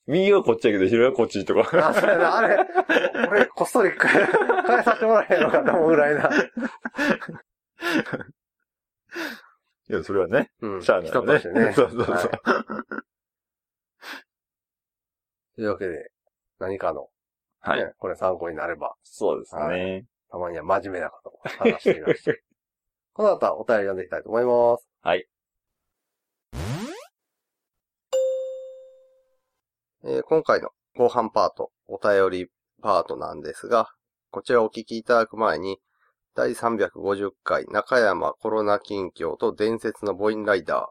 [0.09, 1.89] 右がこっちやけど、左がこっちとか。
[1.89, 2.59] あ、そうやな、あれ、
[3.29, 4.25] 俺、こっそり変え
[4.67, 6.31] 変えさせてもらえへんのかと思うぐらいな。
[9.91, 10.83] いや、それはね、うん。
[10.83, 11.39] しゃあないよね。
[11.39, 11.73] 人としてね。
[11.75, 12.15] そうそうそう。
[12.15, 12.29] はい
[15.57, 16.13] というわけで、
[16.61, 17.09] 何かの、
[17.61, 17.81] はい。
[17.81, 20.07] ね、これ参考になれば、そうですはね。
[20.31, 22.33] たまには真面目なことを話してみました。
[23.13, 24.89] この後はお便り読んでいきたいと思います。
[25.03, 25.27] はい。
[30.11, 33.91] えー今回の後半パート、お便りパートなんですが、
[34.31, 35.81] こちらをお聞きいただく前に、
[36.35, 40.87] 第350回中山コロナ近況と伝説のボインライダー、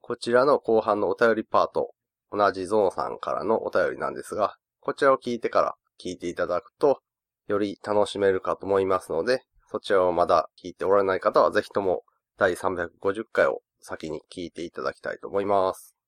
[0.00, 1.90] こちらの後半のお便りパート、
[2.30, 7.00] 同じゾノさんからのお便りなんですが、こちらを聞いてから聞いていただくと、
[7.48, 12.04] より楽しめるかと思いますので、そちらをまだ聞いておられない方はぜひとも
[12.38, 16.01] 第350回を先に聞いていただきたいと思います。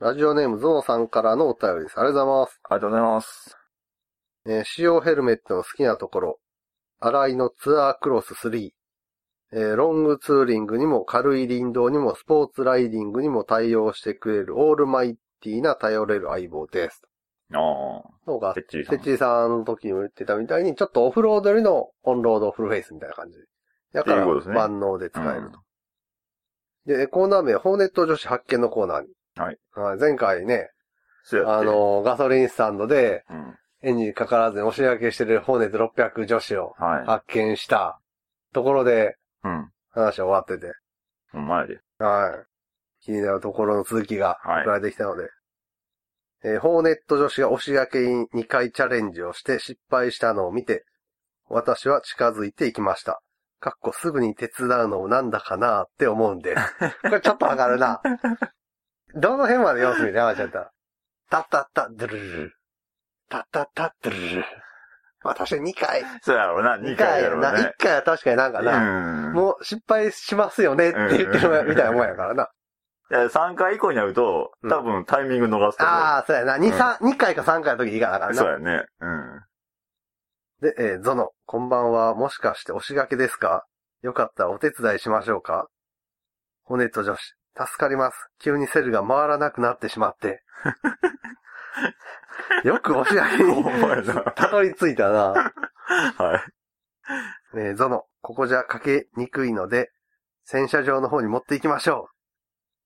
[0.00, 2.00] ラジオネームゾノさんからのお便りです。
[2.00, 2.60] ありがとうございます。
[2.64, 3.56] ありがとうございます。
[4.46, 6.38] えー使用ヘルメットの好きなところ、
[7.00, 8.70] 荒井のツアークロス3、
[9.52, 17.02] えーロングツーリングにも軽い林道にもスポーツライディングにも対応してくれるオールマイティーな頼れる相棒です。
[17.52, 17.60] ああ。
[18.24, 18.96] そうかてっちりさん。
[18.96, 23.36] てっちりさんの時にも言ってたみたいに、ちょっとオフロードよりのオンロードフルフェイスみたいな感じ。
[23.92, 25.60] だからっていうことですね万能で使えるうんと。
[26.86, 29.08] で、コーナー名、ホーネット女子発見のコーナーに。
[29.40, 29.58] はい。
[29.74, 30.70] はい前回ね。
[31.46, 33.56] あ、の、ガソリンスタンドでうん。
[33.82, 37.06] エンジンかからずに押し上げしてるホーネット600女子をはい。
[37.06, 37.98] 発見した
[38.52, 39.70] ところでうん。
[39.90, 40.72] 話は終わってて、
[41.32, 41.80] ほんまやで。
[41.98, 42.46] はい。
[43.04, 45.28] 気になるところの続きがはい送られてきたので、
[46.44, 50.84] えーホーネット女子が押し掛けに2回チャレンジをして失敗したのを見て、
[51.48, 53.20] 私は近づいていきました。
[53.58, 57.00] かっこすぐに手伝うのをなんだかなって思うんです。
[57.02, 58.00] これちょっとわかるな。
[59.14, 60.70] どの辺まで様子見る山ちゃったら。
[61.30, 62.52] たったった、ドゥルルル。
[63.28, 64.44] たったった、ドゥルルル。
[65.22, 66.02] まあ確かに2回。
[66.22, 67.72] そうやろうな、2 2回回やろうね1。
[67.78, 68.76] 回は確かになんかな。
[68.76, 69.32] うん。
[69.34, 72.48] もう失敗しますよねって言ってるみたいなもんやからな。
[73.10, 75.96] いや、3回以降になると、うん多分タイミング逃すと思う。
[75.96, 76.56] ああ、そうやな。
[76.56, 78.36] 2、三二回か3回の時いいかなあかんな。
[78.36, 78.84] そうやね。
[79.00, 79.40] うん。
[80.62, 82.14] で、えーゾノ、こんばんは。
[82.14, 83.64] もしかして押し掛けですか？
[84.02, 85.68] よかったらお手伝いしましょうか？
[86.64, 88.28] ホネット女子、助かります。
[88.38, 90.42] 急にセルが回らなくなってしまって。
[92.64, 94.14] よく押し掛けほんまやにな。
[94.32, 95.32] たどり着いたな。
[95.32, 95.52] は
[96.36, 96.42] い。
[97.54, 99.90] えーゾノ、ここじゃかけにくいので、
[100.44, 102.08] 洗車場の方に持って行きましょ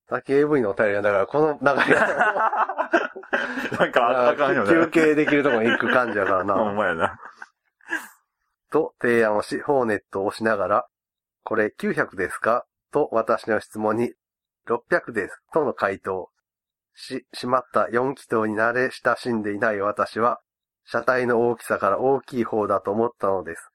[0.06, 0.10] う。
[0.10, 4.70] さっき AV のお便りがだから、この流れ なんかああかんよね。
[4.70, 6.54] 休憩できるところに行く感じやからな。
[6.54, 7.18] ほんまやな。
[8.70, 10.86] と提案をし、ホーネットを押しながら、
[11.42, 12.64] これ900ですか？
[12.92, 14.14] と私の質問に、
[14.68, 15.38] 600です。
[15.52, 16.30] との回答。
[16.94, 20.40] し、しまった4気筒に慣れ親しんでいない私は、
[20.86, 23.70] 車体の大きさから大きい方だと思ったのです。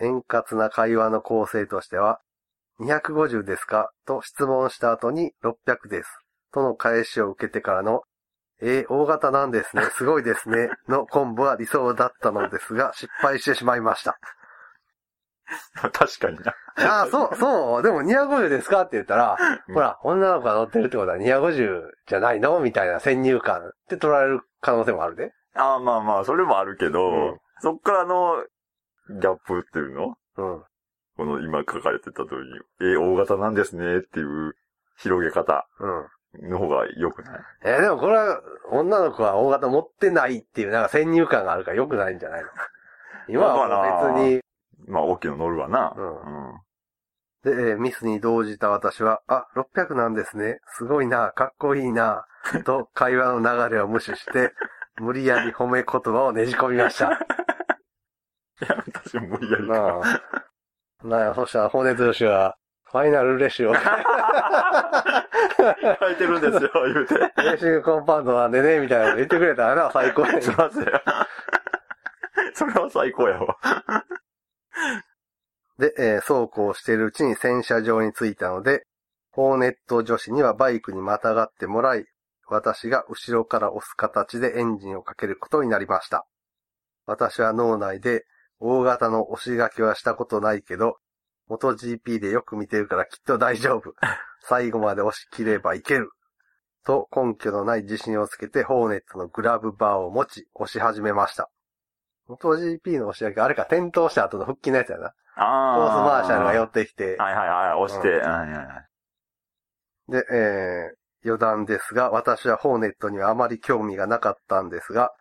[0.00, 2.20] 円滑な会話の構成としては、
[2.80, 6.08] 250ですかと質問した後に600です。
[6.52, 8.02] との返しを受けてからの、
[8.60, 9.82] えー、大型なんですね。
[9.96, 10.68] すごいですね。
[10.88, 14.18] のコンボは理想だったのですが、失敗してしまいました。
[15.92, 16.54] 確かにな。
[16.76, 17.82] ああ、そう、そう。
[17.82, 19.36] でも250ですかって言ったら、
[19.68, 22.60] うんほら、女の子が乗ってるってことは250じゃないの？
[22.60, 25.32] みたいな先入観って取られる可能性もあるで。
[25.54, 28.44] ああ、まあまあ、それもあるけど、うんそっからの
[29.08, 30.16] ギャップっていうの？
[30.36, 30.64] うん。
[31.16, 34.54] この今書かれてた通りに、えー大型なんですねっていう
[34.96, 35.86] 広げ方う
[36.46, 36.50] ん。
[36.50, 37.40] の方が良くない？
[37.64, 42.48] えーでもこれは、女の子は大型持ってないっていう、なんか先入観があるから良くないんじゃないの？
[43.28, 44.40] 今は別に、
[44.92, 45.94] まあ、大きいの乗るわな。
[45.96, 46.04] うん
[47.44, 50.60] で、えーミスに動じた私は、あ、600なんですね。
[50.76, 52.24] すごいな、かっこいいな、
[52.64, 54.52] と会話の流れを無視して、
[55.00, 57.06] 無理やり褒め言葉をねじ込みました。
[57.10, 57.16] い
[58.68, 59.72] や、私も無理やりか。
[59.72, 60.00] なあ。
[61.04, 63.80] なんや、そしたら、ホーネット女子は、ファイナルレシオ、レ
[66.00, 67.14] 書いてるんですよ、言うて。
[67.14, 70.84] ーシングコンパウンドなんでね、みたいなこと言ってくれたらな、最高やすいません。
[72.54, 73.56] それは最高やわ。
[75.78, 78.84] で、えーそうこうしているうちに洗車場に着いたので、
[79.30, 82.04] ホーネット女子にはバイクにまたがってもらい、
[82.46, 86.26] 私が後ろから押す形でエンジンをかけることになりました。
[87.06, 88.24] 私は脳内で、
[88.60, 90.98] 大型の押し掛けはしたことないけど、
[91.48, 93.94] 元 GP でよく見てるからきっと大丈夫。
[94.44, 96.10] 最後まで押し切ればいける。
[96.84, 101.50] と根拠のない自信をつけてホーネットのグラブバーを持ち押し始めました。
[102.36, 105.12] 元 GP の押し掛け、あれか転倒した後の復帰のやつやな。
[105.36, 108.08] あコースマーシャルが寄よってきて、はいはいはい、押して。
[108.08, 108.66] うんはいはいはい
[110.08, 110.90] で、え
[111.24, 115.12] 余談ですが、私はホーネットにはあまり興味がなかったんですが、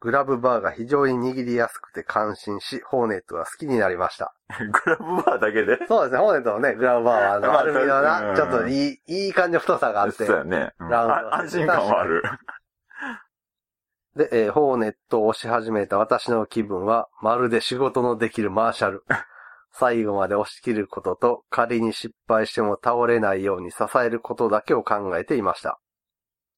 [0.00, 4.34] グラブバーが非常に握りやすくて感心し、ホーネットが好きになりました。
[4.58, 5.78] グラブバーだけで？
[5.86, 10.72] そうですね、ホーネットのね、グラブバーはあの、まあアルミのうな、んちょっといい、いい感じの太さがあってそう、やね。
[10.80, 12.22] うんラウンドあ安心感はある。
[14.16, 19.04] で、えーホーネットを押し始めた私の気分は、まるで仕事のできるマーシャル。
[19.72, 25.80] 最後まで押し切ることと、仮に失敗しても倒れないように支えることだけを考えていました。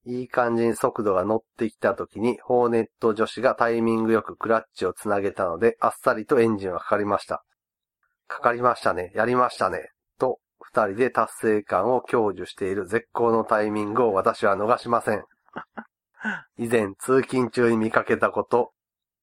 [0.04, 7.44] いい感じに速度が乗ってきた時に、ホーネット女子がタイミングよくクラッチをつなげたので、あっさりとエンジンはかかりました。
[8.26, 15.24] かかりましたね、やりましたね、と、二人で達成感を享受している絶好のタイミングを私は逃しません。
[16.58, 18.72] 以前通勤中に見かけたこと、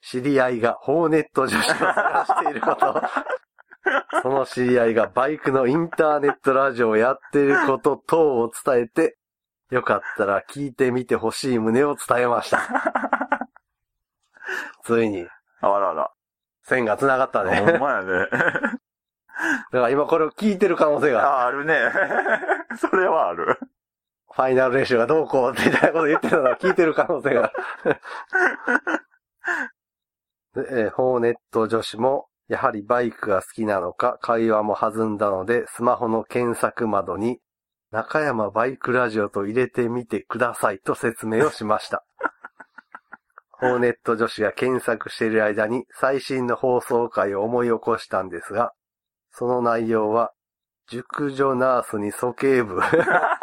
[0.02, 3.02] 知り合いがホーネット女子を探していること、
[4.22, 9.18] その知り合いがバイクのインターネットラジオをやっていること等を伝えて、
[9.70, 12.60] よかったら聞いてみてほしい旨を伝えました。
[14.84, 15.28] ついに、
[15.62, 16.12] あらら。
[16.64, 17.78] 線が繋がったほね。
[17.78, 18.28] んまやね。
[18.32, 18.80] だか
[19.72, 21.92] ら今これを聞いてる可能性が、あ、あるね。
[22.78, 23.60] それはある。
[24.34, 27.52] ファイナル練習がどうこうってみたいなこと言ってたのは聞いてる可能性が。
[30.54, 37.40] でえーホーネット女子も、やはりバイクが好きなのか、会話も弾んだので、スマホの検索窓に、
[37.92, 42.06] 中山バイクラジオと入れてみてくださいと説明をしました。
[43.52, 48.74] ホーネット女子が検索している間に最新の放送回を思い起こしたんですが、
[49.32, 50.34] その内容は、
[50.88, 52.82] 熟女ナースに鼠径部。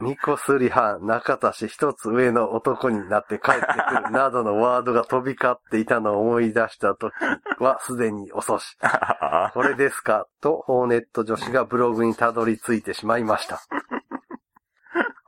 [0.00, 7.12] ミコスリハン、中田氏一つ上の男になって帰ってくるなどのワードが飛び交っていたのを思い出した時
[7.58, 8.78] はすでに遅し。
[9.52, 13.60] これですかと、ホーネット女子がブログにたどり着いてしまいました。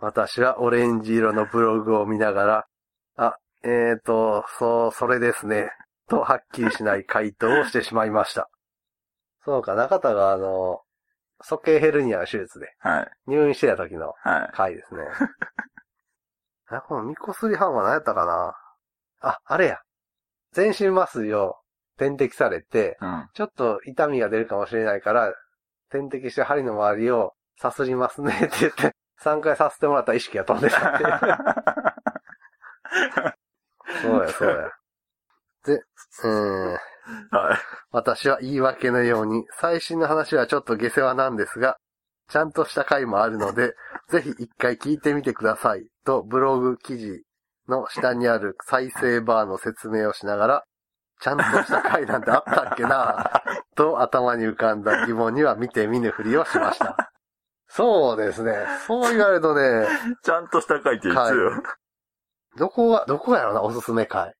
[0.00, 2.66] 私はオレンジ色のブログを見ながら、
[3.16, 5.70] あ、えーと、そう、それですね。
[6.08, 8.48] と、はっきりしない回答をしてしまいました。
[9.44, 10.80] そうか、中田があの、
[11.42, 13.10] 鼠径ヘルニアの手術ではい。
[13.26, 14.50] 入院してた時のはい。
[14.52, 15.02] 回ですね。
[16.68, 18.54] あ、このミコスリハンは何やったかな？
[19.20, 19.78] あ、あれや。
[20.52, 21.56] 全身麻酔を
[21.98, 23.28] 点滴されて、うん。
[23.34, 25.34] ちょっと痛みが出るかもしれないから、
[25.90, 31.04] 点滴して針の周りをさすりますねって言って、 3回させてもらったら意識が飛んでたって。
[34.02, 34.70] そうや、そうや。
[35.64, 36.78] で、うーん。
[37.30, 37.58] はい。
[37.90, 41.76] 私は言い訳のように、最新の話はちょっと下世話なんですが、
[42.28, 43.74] ちゃんとした回もあるので、
[44.08, 45.86] ぜひ一回聞いてみてください。
[46.04, 47.22] と、ブログ記事
[47.68, 50.64] の下にある再生バーの説明をしながら、
[51.20, 53.42] ちゃんとした回なんてあったっけな？
[53.76, 57.12] と頭に浮かんだ疑問には見て見ぬふりをしました。
[57.68, 58.52] そうですね。
[58.86, 59.86] そう言われるとね、
[60.22, 61.62] ちゃんとした回っていつはいよ。
[62.56, 64.34] どこが、どこやろな、おすすめ回。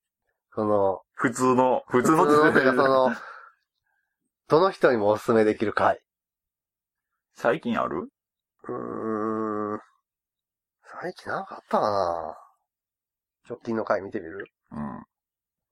[0.53, 3.15] その、普通の、普通の普通のてかその、
[4.47, 5.99] どの人にもおすすめできる回。
[7.35, 8.09] 最近ある？
[8.67, 9.79] うーん。
[11.01, 12.35] 最近なんかあったかな
[13.49, 14.45] 直近の回見てみる？
[14.71, 15.03] うん。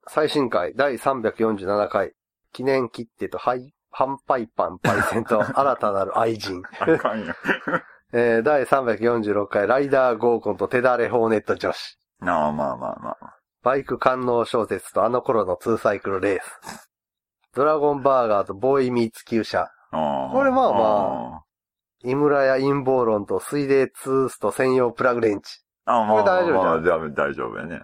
[0.07, 2.13] 最新回第347回。
[2.53, 6.61] 記念切手とハイ、ハンパイパンパイセンと 新たなる愛人。
[6.79, 7.33] あかんよ。
[8.13, 11.97] えー、第346回ライダー合コンと手だれホーネット女子。
[12.19, 13.40] なあ、まあまあまあ。
[13.63, 16.89] バイク観音小説とあの頃のツーサイクルレース。
[17.53, 19.69] ドラゴンバーガーとボーイミーツ旧車。
[19.91, 19.97] こ
[20.43, 21.43] れまあま
[22.03, 25.59] 井村屋陰謀論と水冷ツースト専用プラグレンチ。
[25.85, 26.01] あ。
[26.01, 27.81] あまあこれ大丈夫じゃんまあまあ大丈夫やね。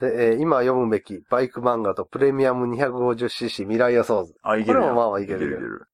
[0.00, 4.34] で、えー今読むべきバイク漫画とプレミアム 250cc 未来予想図。
[4.42, 5.86] あ、いけるこれもまあまあいけるいけるいける。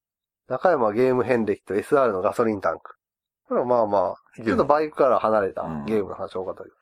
[0.48, 2.96] 中山ゲーム遍歴と SR のガソリンタンク。
[3.46, 6.79] これもまあまあ、ちょっとバイクから離れたうんゲームの話多かったけど。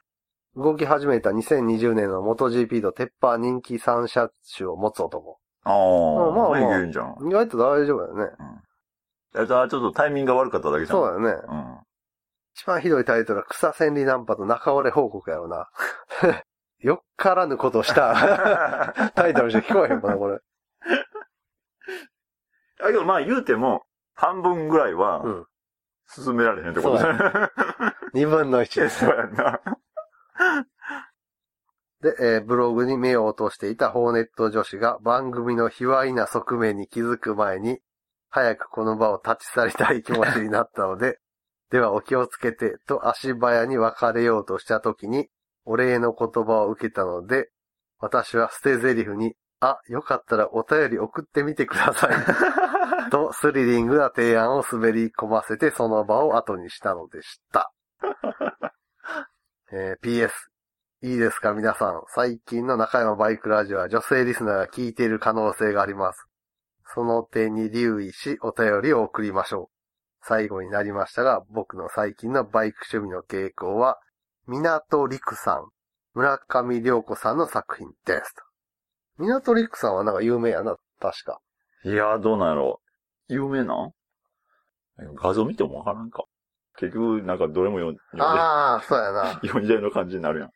[0.58, 5.38] 動き始めた2020年の MotoGP と鉄板人気3車種を持つ男。
[5.62, 5.74] ああ、
[6.32, 7.16] まあまあいけるんじゃん。
[7.28, 8.36] 意外と大丈夫だよね。
[9.36, 10.98] あとはちょっとタイミングが悪かっただけじゃん。
[10.98, 11.28] そうだよね。
[11.48, 11.78] うん。
[12.56, 15.68] 一番ひどいタイトルは草千里ナンパと中折れ報告やろな。
[16.80, 20.38] よっからぬことした タイトルして聞こえへんかな、これ。
[22.80, 23.84] だけどまあ言うても、
[24.14, 25.46] 半分ぐらいはうん、
[26.08, 27.52] 進められへんってことだ。
[28.12, 29.04] 二分の一えです。
[29.04, 29.60] そうやんな。
[32.00, 37.80] で、えーブログに目を落としていたホーネット女子が番組の卑猥な側面に気づく前に、
[38.30, 41.18] 早くこの場を立ち去りたい気持ちになったので、
[41.70, 45.28] ではお気をつけて、と足早に別れようとした時に、
[45.64, 47.50] お礼の言葉を受けたので、
[47.98, 52.10] 私は捨て台詞に、あ、よかったらお便り送ってみてください。
[53.10, 57.72] と、スリリングな提案を滑り込ませてその場を後にしたのでした。
[59.70, 60.30] えー PS、
[61.02, 62.02] いいですか皆さん。
[62.14, 66.26] 最近の中山バイクラジオは女性リスナーが聞いている可能性があります。
[66.94, 70.26] その点に留意し、お便りを送りましょう。
[70.26, 73.98] 最後になりましたが、僕の最近のバイク趣味の傾向は、
[74.46, 75.68] 港陸さん、
[76.14, 78.34] 村上良子さんの作品です。
[79.18, 81.40] 港陸さんはなんか有名やな、確か。
[81.84, 82.80] いや、どうなんやろ
[83.28, 83.34] う。
[83.34, 83.92] 有名なん？
[85.14, 86.24] 画像見てもわからんか。
[86.78, 89.40] 結局、なんかどれも読ん読んああ、そうやな。
[89.40, 90.50] で、読んじゃいの感じになるやん。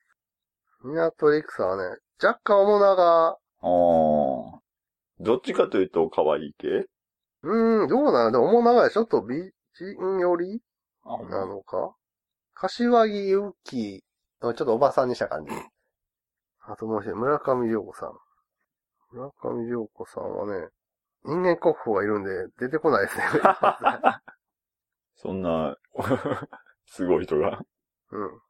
[0.84, 4.58] 港陸さんはね、若干面長、あー。
[5.20, 6.86] どっちかというと可愛い系？
[7.42, 8.90] うーん、どうなのでも面長い。
[8.90, 9.02] ちょ？
[9.02, 10.62] っと美人より？
[11.04, 11.94] あ、ほんまなのか？
[12.54, 14.04] 柏木由紀
[14.40, 15.52] のちょっとおばさんにした感じ。
[16.64, 18.12] あともう一人、村上良子さん。
[19.12, 20.68] 村上良子さんはね、
[21.24, 23.24] 人間国宝がいるんで出てこないですね。
[25.16, 25.76] そんな、
[26.86, 27.60] すごい人が。
[28.10, 28.40] うん。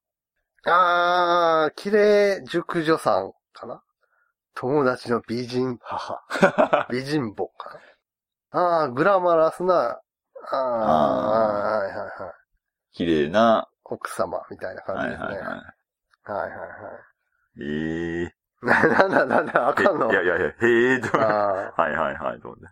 [0.64, 3.82] あー、綺麗熟女さんかな？
[4.54, 6.20] 友達の美人母。
[6.90, 7.78] 美人母か
[8.52, 8.84] な？
[8.84, 10.00] あー、グラマラスな、あー、
[10.54, 12.34] あーはいはいはい。
[12.92, 15.24] 綺麗な、奥様みたいな感じですね。
[15.26, 15.48] はいはいは
[16.24, 16.66] はいはいは
[17.56, 17.62] い。
[17.62, 17.62] い。
[17.64, 18.22] え
[18.62, 19.82] えな、な、な、な、な、あー。
[19.82, 20.10] かんの？
[20.12, 20.52] いやいやいや、へ
[20.94, 21.18] えと。
[21.18, 22.66] はあいはいはい、どうぞ。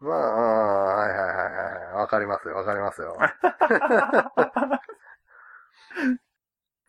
[0.00, 1.94] あ、まあ、はいはいはいはい。
[1.94, 3.16] わかりますよ、わかりますよ。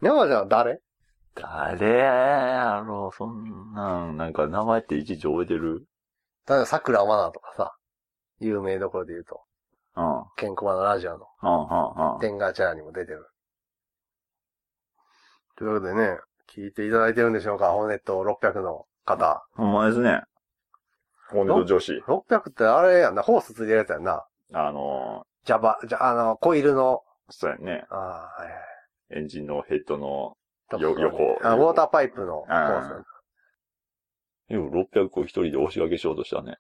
[0.01, 0.81] 山ちゃんは誰？
[1.35, 1.87] 誰？
[1.89, 5.85] やろう、そんなん、なんか名前っていちいち覚えてる？
[6.47, 7.75] 例えば、桜まなとかさ、
[8.39, 9.41] 有名どころで言うと、
[9.95, 10.19] うん。
[10.19, 12.19] うん、ケンコバのラジオの、うん、うん。
[12.19, 13.27] テンガーチャーにも出てる。
[15.57, 16.17] というわけでね、
[16.49, 19.45] 聞いていただいてるんでしょうか、ホーネット600の方。
[19.55, 20.23] ほんまですね。
[21.31, 21.93] ホーネット女子。
[22.07, 24.25] 600ってあれやんな、ホースついてるやつやんな。
[24.53, 27.85] あのジャバ、じゃ、あの、コイルの、ー、そうやね。
[27.89, 28.59] ああ、はいはい。
[29.11, 30.37] エンジンのヘッドの、
[30.79, 33.05] 横あ、ウォーターパイプのホあース。
[34.49, 36.57] でも600個一人で押し掛けしようとしたね。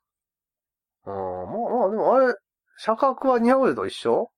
[1.05, 2.35] うん、まあまあ、でもあれ、
[2.77, 4.31] 車格は250と一緒？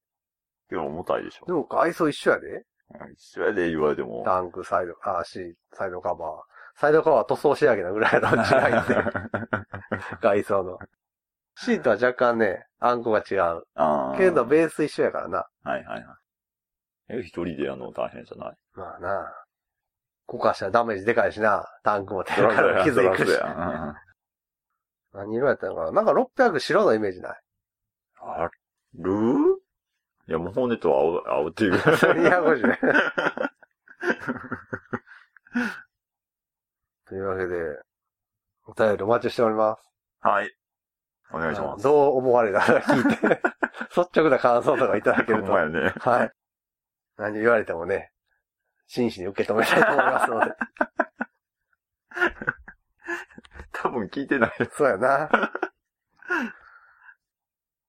[0.70, 1.54] でも重たいでしょで。
[1.54, 2.66] も外装一緒やで
[3.14, 4.24] 一緒やで言われても。
[4.26, 6.30] タンク、サイド、あ、シーサイドカバー。
[6.82, 8.40] サイドカバーは塗装仕上げなぐらいの違
[8.72, 8.96] いって、
[10.20, 10.80] 外装の。
[11.56, 14.18] シートは若干ね、あんこが違う。
[14.18, 15.48] けど、ベース一緒やからな。
[15.64, 16.18] はいはいはい。
[17.10, 18.58] え、一人でやるの大変じゃない？
[18.74, 19.32] まあな。
[20.26, 21.68] こかしたらダメージでかいしな。
[21.84, 23.40] タンクも手から 傷いくし
[25.14, 25.92] 何色やったのかな？
[25.92, 27.40] なんか600白のイメージない？
[28.22, 28.50] あ
[28.96, 29.12] る？
[30.28, 31.74] いや、もうホーネットは青、青っていう。
[31.78, 32.80] 250ね。
[37.12, 37.56] というわけで、
[38.68, 39.84] お便りお待ちしております。
[40.22, 40.56] はい。
[41.34, 41.84] お願いします。
[41.84, 43.42] どう思われたら聞いて、
[43.94, 45.48] 率直な感想とかいただけると。
[45.48, 45.94] ほんまやね。
[46.00, 46.32] はい。
[47.18, 48.14] 何言われてもね、
[48.88, 50.56] 真摯に受け止めたいと思いますので。
[53.74, 54.54] 多分聞いてない。
[54.72, 55.30] そうやな。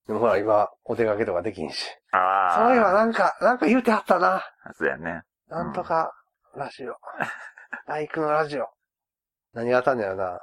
[0.09, 1.97] でもほら、今、お出かけとかできんし。
[2.11, 2.55] ああ。
[2.57, 4.43] そういえばなんか、なんか言うてはったな。
[4.73, 5.23] そうやね。
[5.47, 6.13] なんとか、
[6.57, 6.97] ラジオ。
[7.87, 8.69] バイクのラジオ。
[9.55, 10.41] 何があったんだよな。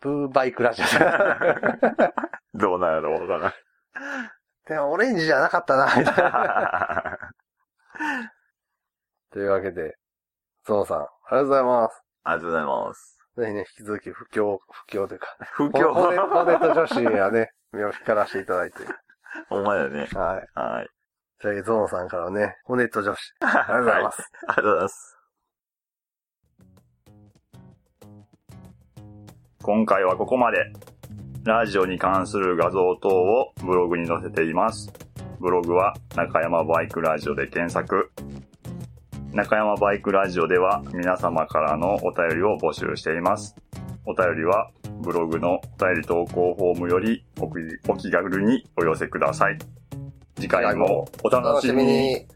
[0.00, 0.84] ブーバイクラジオ。
[2.58, 3.54] どうなんやろわから
[4.66, 7.18] でも、オレンジじゃなかったな、みたいな。
[8.24, 8.30] ん。
[9.32, 9.96] というわけで、
[10.64, 12.02] ゾノさん、ありがとうございます。
[12.24, 13.18] ありがとうございます。
[13.36, 15.92] ぜひね、引き続き不況、不況というか、不況。
[15.92, 18.78] ホネット女子にはね、目を光らせていただいて。
[19.48, 20.08] ほんまやね。
[20.12, 20.58] はい。
[20.58, 20.88] はい。
[21.40, 23.18] じゃあ、ゾノさんからね、ホネット女子。
[23.40, 24.30] ありがとうございます。
[24.46, 25.21] ありがとうございます。
[29.62, 30.72] 今回はここまで。
[31.44, 34.92] ラジオに関する画像等をブログに載せています。
[35.38, 38.10] ブログは中山バイクラジオで検索。
[39.32, 43.54] 中山バイクラジオでは皆様からのお便りを募集しています。
[44.04, 49.58] お便りはブログのお便り投稿フォームよりお気軽にお寄せください。
[50.36, 51.84] 次回もお楽しみ。
[51.84, 52.26] に。